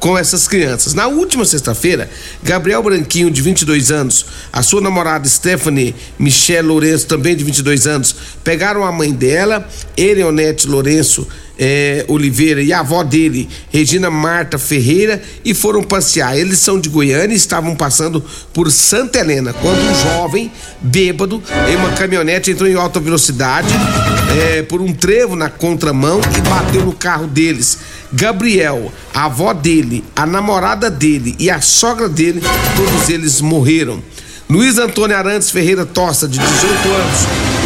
com 0.00 0.16
essas 0.16 0.48
crianças. 0.48 0.94
Na 0.94 1.06
última 1.06 1.44
sexta-feira, 1.44 2.10
Gabriel 2.42 2.82
Branquinho, 2.82 3.30
de 3.30 3.42
22 3.42 3.92
anos, 3.92 4.26
a 4.50 4.62
sua 4.62 4.80
namorada 4.80 5.28
Stephanie 5.28 5.94
Michelle 6.18 6.66
Lourenço, 6.66 7.06
também 7.06 7.36
de 7.36 7.44
22 7.44 7.86
anos, 7.86 8.16
pegaram 8.42 8.82
a 8.82 8.90
mãe 8.90 9.12
dela, 9.12 9.68
Eleonete 9.96 10.66
Lourenço 10.66 11.28
eh, 11.60 12.06
Oliveira 12.08 12.62
e 12.62 12.72
a 12.72 12.80
avó 12.80 13.04
dele, 13.04 13.46
Regina 13.68 14.10
Marta 14.10 14.58
Ferreira, 14.58 15.22
e 15.44 15.52
foram 15.52 15.82
passear. 15.82 16.36
Eles 16.36 16.58
são 16.58 16.80
de 16.80 16.88
Goiânia 16.88 17.34
e 17.34 17.36
estavam 17.36 17.76
passando 17.76 18.24
por 18.54 18.70
Santa 18.70 19.18
Helena, 19.18 19.52
quando 19.52 19.78
um 19.78 19.94
jovem, 19.94 20.50
bêbado, 20.80 21.42
em 21.70 21.76
uma 21.76 21.90
caminhonete 21.90 22.50
entrou 22.50 22.68
em 22.68 22.74
alta 22.74 22.98
velocidade 22.98 23.68
eh, 24.38 24.62
por 24.62 24.80
um 24.80 24.94
trevo 24.94 25.36
na 25.36 25.50
contramão 25.50 26.18
e 26.38 26.40
bateu 26.48 26.86
no 26.86 26.94
carro 26.94 27.26
deles. 27.26 27.78
Gabriel, 28.12 28.92
a 29.14 29.26
avó 29.26 29.52
dele, 29.52 30.04
a 30.16 30.26
namorada 30.26 30.90
dele 30.90 31.36
e 31.38 31.50
a 31.50 31.60
sogra 31.60 32.08
dele, 32.08 32.42
todos 32.76 33.08
eles 33.08 33.40
morreram. 33.40 34.02
Luiz 34.48 34.78
Antônio 34.78 35.16
Arantes 35.16 35.50
Ferreira 35.50 35.86
Tosta, 35.86 36.26
de 36.26 36.38
18 36.38 36.88
anos, 36.88 37.18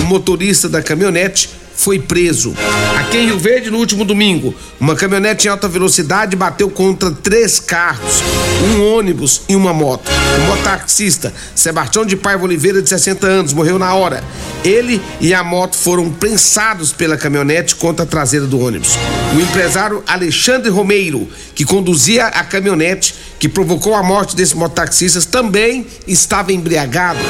o 0.02 0.04
motorista 0.04 0.68
da 0.68 0.82
caminhonete, 0.82 1.48
foi 1.76 1.98
preso. 1.98 2.54
Aqui 2.98 3.18
em 3.18 3.26
Rio 3.26 3.38
Verde, 3.38 3.70
no 3.70 3.78
último 3.78 4.04
domingo, 4.04 4.54
uma 4.80 4.94
caminhonete 4.94 5.46
em 5.46 5.50
alta 5.50 5.68
velocidade 5.68 6.36
bateu 6.36 6.70
contra 6.70 7.10
três 7.10 7.60
carros, 7.60 8.22
um 8.68 8.94
ônibus 8.94 9.42
e 9.48 9.54
uma 9.54 9.72
moto. 9.72 10.08
O 10.08 10.46
mototaxista 10.46 11.32
Sebastião 11.54 12.04
de 12.04 12.16
Paiva 12.16 12.44
Oliveira, 12.44 12.80
de 12.80 12.88
60 12.88 13.26
anos, 13.26 13.52
morreu 13.52 13.78
na 13.78 13.94
hora. 13.94 14.22
Ele 14.64 15.00
e 15.20 15.34
a 15.34 15.44
moto 15.44 15.76
foram 15.76 16.10
prensados 16.10 16.92
pela 16.92 17.16
caminhonete 17.16 17.74
contra 17.74 18.04
a 18.04 18.08
traseira 18.08 18.46
do 18.46 18.58
ônibus. 18.58 18.96
O 19.36 19.40
empresário 19.40 20.02
Alexandre 20.06 20.70
Romeiro, 20.70 21.28
que 21.54 21.64
conduzia 21.64 22.26
a 22.26 22.44
caminhonete 22.44 23.14
que 23.38 23.48
provocou 23.48 23.94
a 23.94 24.02
morte 24.02 24.34
desses 24.34 24.54
mototaxistas, 24.54 25.26
também 25.26 25.86
estava 26.06 26.52
embriagado. 26.52 27.20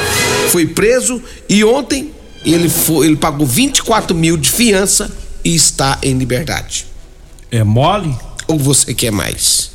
Foi 0.49 0.65
preso 0.65 1.21
e 1.49 1.63
ontem 1.63 2.14
ele, 2.53 2.69
foi, 2.69 3.07
ele 3.07 3.15
pagou 3.15 3.45
24 3.45 4.15
mil 4.15 4.37
de 4.37 4.49
fiança 4.49 5.11
e 5.43 5.55
está 5.55 5.97
em 6.01 6.17
liberdade. 6.17 6.85
É 7.51 7.63
mole? 7.63 8.15
Ou 8.47 8.59
você 8.59 8.93
quer 8.93 9.11
mais? 9.11 9.71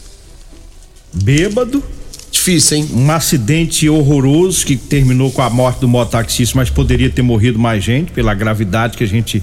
Bêbado. 1.13 1.83
Difícil, 2.31 2.79
hein? 2.79 2.89
Um 2.93 3.11
acidente 3.11 3.89
horroroso 3.89 4.65
que 4.65 4.77
terminou 4.77 5.33
com 5.33 5.43
a 5.43 5.51
morte 5.51 5.81
do 5.81 5.89
mototaxista, 5.89 6.57
mas 6.57 6.71
poderia 6.71 7.11
ter 7.11 7.23
morrido 7.23 7.59
mais 7.59 7.83
gente 7.83 8.13
pela 8.13 8.35
gravidade 8.35 8.97
que 8.97 9.05
a 9.05 9.09
gente 9.09 9.43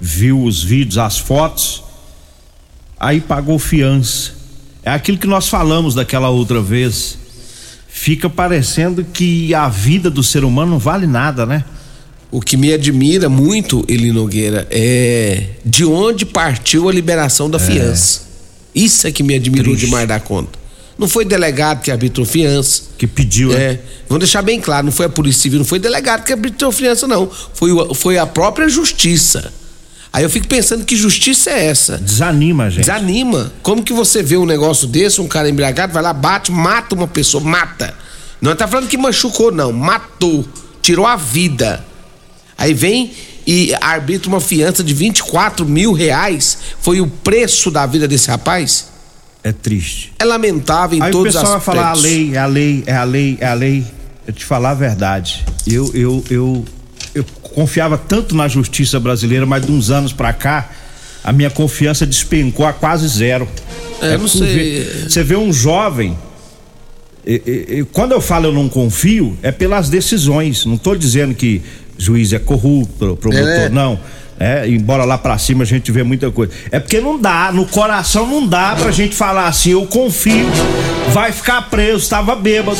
viu 0.00 0.42
os 0.42 0.62
vídeos, 0.62 0.98
as 0.98 1.18
fotos. 1.18 1.82
Aí 2.98 3.20
pagou 3.20 3.58
fiança. 3.58 4.32
É 4.84 4.90
aquilo 4.90 5.18
que 5.18 5.26
nós 5.26 5.48
falamos 5.48 5.94
daquela 5.94 6.28
outra 6.28 6.60
vez. 6.60 7.18
Fica 7.88 8.30
parecendo 8.30 9.04
que 9.04 9.54
a 9.54 9.68
vida 9.68 10.10
do 10.10 10.22
ser 10.22 10.44
humano 10.44 10.72
não 10.72 10.78
vale 10.78 11.06
nada, 11.06 11.44
né? 11.44 11.64
O 12.32 12.40
que 12.40 12.56
me 12.56 12.72
admira 12.72 13.28
muito, 13.28 13.84
Eli 13.86 14.10
Nogueira, 14.10 14.66
é 14.70 15.48
de 15.62 15.84
onde 15.84 16.24
partiu 16.24 16.88
a 16.88 16.92
liberação 16.92 17.50
da 17.50 17.58
fiança. 17.58 18.22
Isso 18.74 19.06
é 19.06 19.12
que 19.12 19.22
me 19.22 19.34
admirou 19.34 19.74
Triste. 19.74 19.84
demais 19.84 20.08
da 20.08 20.18
conta. 20.18 20.58
Não 20.98 21.06
foi 21.06 21.26
delegado 21.26 21.82
que 21.82 21.90
arbitrou 21.90 22.24
fiança. 22.24 22.84
Que 22.96 23.06
pediu, 23.06 23.50
né? 23.50 23.62
É. 23.62 23.80
Vamos 24.08 24.20
deixar 24.20 24.40
bem 24.40 24.58
claro, 24.62 24.86
não 24.86 24.92
foi 24.92 25.04
a 25.04 25.08
Polícia 25.10 25.42
Civil, 25.42 25.58
não 25.58 25.66
foi 25.66 25.78
delegado 25.78 26.24
que 26.24 26.32
arbitrou 26.32 26.72
fiança, 26.72 27.06
não. 27.06 27.30
Foi, 27.52 27.70
foi 27.94 28.16
a 28.16 28.26
própria 28.26 28.66
Justiça. 28.66 29.52
Aí 30.10 30.24
eu 30.24 30.30
fico 30.30 30.46
pensando 30.46 30.84
que 30.84 30.94
justiça 30.94 31.50
é 31.50 31.66
essa? 31.66 31.96
Desanima, 31.96 32.68
gente. 32.70 32.84
Desanima. 32.84 33.50
Como 33.62 33.82
que 33.82 33.94
você 33.94 34.22
vê 34.22 34.36
um 34.36 34.44
negócio 34.44 34.86
desse, 34.86 35.22
um 35.22 35.26
cara 35.26 35.48
embriagado, 35.48 35.92
vai 35.92 36.02
lá, 36.02 36.12
bate, 36.12 36.52
mata 36.52 36.94
uma 36.94 37.08
pessoa, 37.08 37.42
mata. 37.42 37.94
Não 38.40 38.54
tá 38.54 38.68
falando 38.68 38.88
que 38.88 38.98
machucou, 38.98 39.50
não. 39.50 39.72
Matou. 39.72 40.44
Tirou 40.82 41.06
a 41.06 41.16
vida. 41.16 41.82
Aí 42.56 42.72
vem 42.74 43.10
e 43.46 43.74
arbitra 43.80 44.28
uma 44.28 44.40
fiança 44.40 44.84
de 44.84 44.94
24 44.94 45.66
mil 45.66 45.92
reais. 45.92 46.58
Foi 46.80 47.00
o 47.00 47.06
preço 47.06 47.70
da 47.70 47.84
vida 47.86 48.06
desse 48.06 48.28
rapaz? 48.30 48.88
É 49.44 49.50
triste. 49.52 50.12
É 50.18 50.24
lamentável 50.24 50.98
em 50.98 51.02
Aí 51.02 51.08
o 51.08 51.12
todos 51.12 51.34
os 51.34 51.40
pessoal 51.40 51.58
vai 51.60 51.74
aspectos. 51.78 51.82
falar 51.82 51.90
a 51.90 51.94
lei, 52.00 52.30
é 52.34 52.38
a 52.38 52.46
lei, 52.46 52.84
é 52.86 52.94
a 52.96 53.04
lei, 53.04 53.38
é 53.40 53.46
a 53.46 53.54
lei. 53.54 53.84
Eu 54.26 54.32
te 54.32 54.44
falar 54.44 54.70
a 54.70 54.74
verdade. 54.74 55.44
Eu, 55.66 55.90
eu, 55.94 56.24
eu, 56.30 56.64
eu 57.12 57.24
confiava 57.42 57.98
tanto 57.98 58.36
na 58.36 58.46
justiça 58.46 59.00
brasileira, 59.00 59.44
mas 59.44 59.66
de 59.66 59.72
uns 59.72 59.90
anos 59.90 60.12
pra 60.12 60.32
cá, 60.32 60.70
a 61.24 61.32
minha 61.32 61.50
confiança 61.50 62.06
despencou 62.06 62.64
a 62.64 62.72
quase 62.72 63.08
zero. 63.08 63.48
É, 64.00 64.14
eu 64.14 64.18
não 64.20 64.28
sei. 64.28 64.84
Você 65.08 65.24
vê 65.24 65.34
um 65.34 65.52
jovem. 65.52 66.16
e- 67.26 67.42
e- 67.46 67.78
e 67.80 67.84
quando 67.84 68.12
eu 68.12 68.20
falo 68.20 68.46
eu 68.46 68.52
não 68.52 68.68
confio, 68.68 69.36
é 69.42 69.50
pelas 69.50 69.88
decisões. 69.88 70.64
Não 70.64 70.74
estou 70.74 70.94
dizendo 70.96 71.34
que 71.34 71.62
juiz 71.98 72.32
é 72.32 72.38
corrupto, 72.38 73.16
promotor, 73.20 73.48
É. 73.48 73.68
não. 73.68 73.98
É, 74.40 74.66
embora 74.68 75.04
lá 75.04 75.16
pra 75.16 75.38
cima 75.38 75.62
a 75.62 75.66
gente 75.66 75.92
vê 75.92 76.02
muita 76.02 76.28
coisa. 76.32 76.52
É 76.72 76.80
porque 76.80 77.00
não 77.00 77.16
dá, 77.20 77.52
no 77.52 77.64
coração 77.64 78.26
não 78.26 78.44
dá 78.44 78.74
pra 78.74 78.90
gente 78.90 79.14
falar 79.14 79.46
assim, 79.46 79.70
eu 79.70 79.86
confio. 79.86 80.48
vai 81.12 81.30
ficar 81.30 81.62
preso, 81.70 81.98
estava 81.98 82.34
bêbado. 82.34 82.78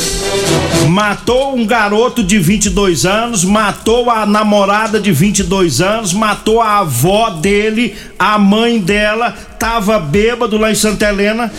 Matou 0.89 1.55
um 1.55 1.65
garoto 1.65 2.25
de 2.25 2.39
22 2.39 3.05
anos, 3.07 3.45
matou 3.45 4.11
a 4.11 4.27
namorada 4.27 4.99
de 4.99 5.13
22 5.13 5.81
anos, 5.81 6.13
matou 6.13 6.61
a 6.61 6.79
avó 6.79 7.31
dele, 7.31 7.95
a 8.19 8.39
mãe 8.39 8.81
dela, 8.81 9.33
tava 9.59 9.99
bêbado 10.01 10.57
lá 10.59 10.71
em 10.73 10.75
Santa 10.75 11.09
Helena. 11.09 11.53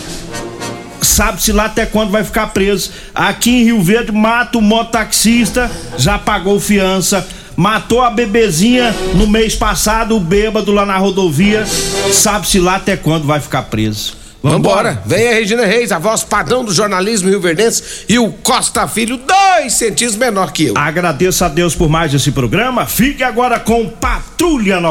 Sabe-se 1.00 1.52
lá 1.52 1.66
até 1.66 1.86
quando 1.86 2.10
vai 2.10 2.24
ficar 2.24 2.48
preso. 2.48 2.90
Aqui 3.14 3.50
em 3.50 3.64
Rio 3.64 3.82
Verde, 3.82 4.10
mata 4.10 4.58
o 4.58 4.62
mototaxista, 4.62 5.70
já 5.96 6.18
pagou 6.18 6.58
fiança 6.58 7.26
matou 7.56 8.02
a 8.02 8.10
bebezinha 8.10 8.94
no 9.14 9.26
mês 9.26 9.54
passado, 9.54 10.16
o 10.16 10.20
bêbado 10.20 10.72
lá 10.72 10.84
na 10.84 10.96
rodovia. 10.96 11.64
Sabe-se 12.12 12.58
lá 12.58 12.76
até 12.76 12.96
quando 12.96 13.26
vai 13.26 13.40
ficar 13.40 13.62
preso. 13.62 14.24
Vambora. 14.44 15.02
Vem 15.06 15.26
a 15.26 15.32
Regina 15.32 15.64
Reis, 15.64 15.90
a 15.90 15.98
voz 15.98 16.22
padrão 16.22 16.62
do 16.62 16.70
jornalismo 16.70 17.30
rio-verdense 17.30 18.04
e 18.10 18.18
o 18.18 18.30
Costa 18.30 18.86
Filho, 18.86 19.16
dois 19.16 19.72
centímetros 19.72 20.16
menor 20.16 20.52
que 20.52 20.66
eu. 20.66 20.74
Agradeço 20.76 21.46
a 21.46 21.48
Deus 21.48 21.74
por 21.74 21.88
mais 21.88 22.12
esse 22.12 22.30
programa. 22.30 22.84
Fique 22.84 23.22
agora 23.22 23.58
com 23.58 23.88
Patrulha 23.88 24.80
90. 24.80 24.82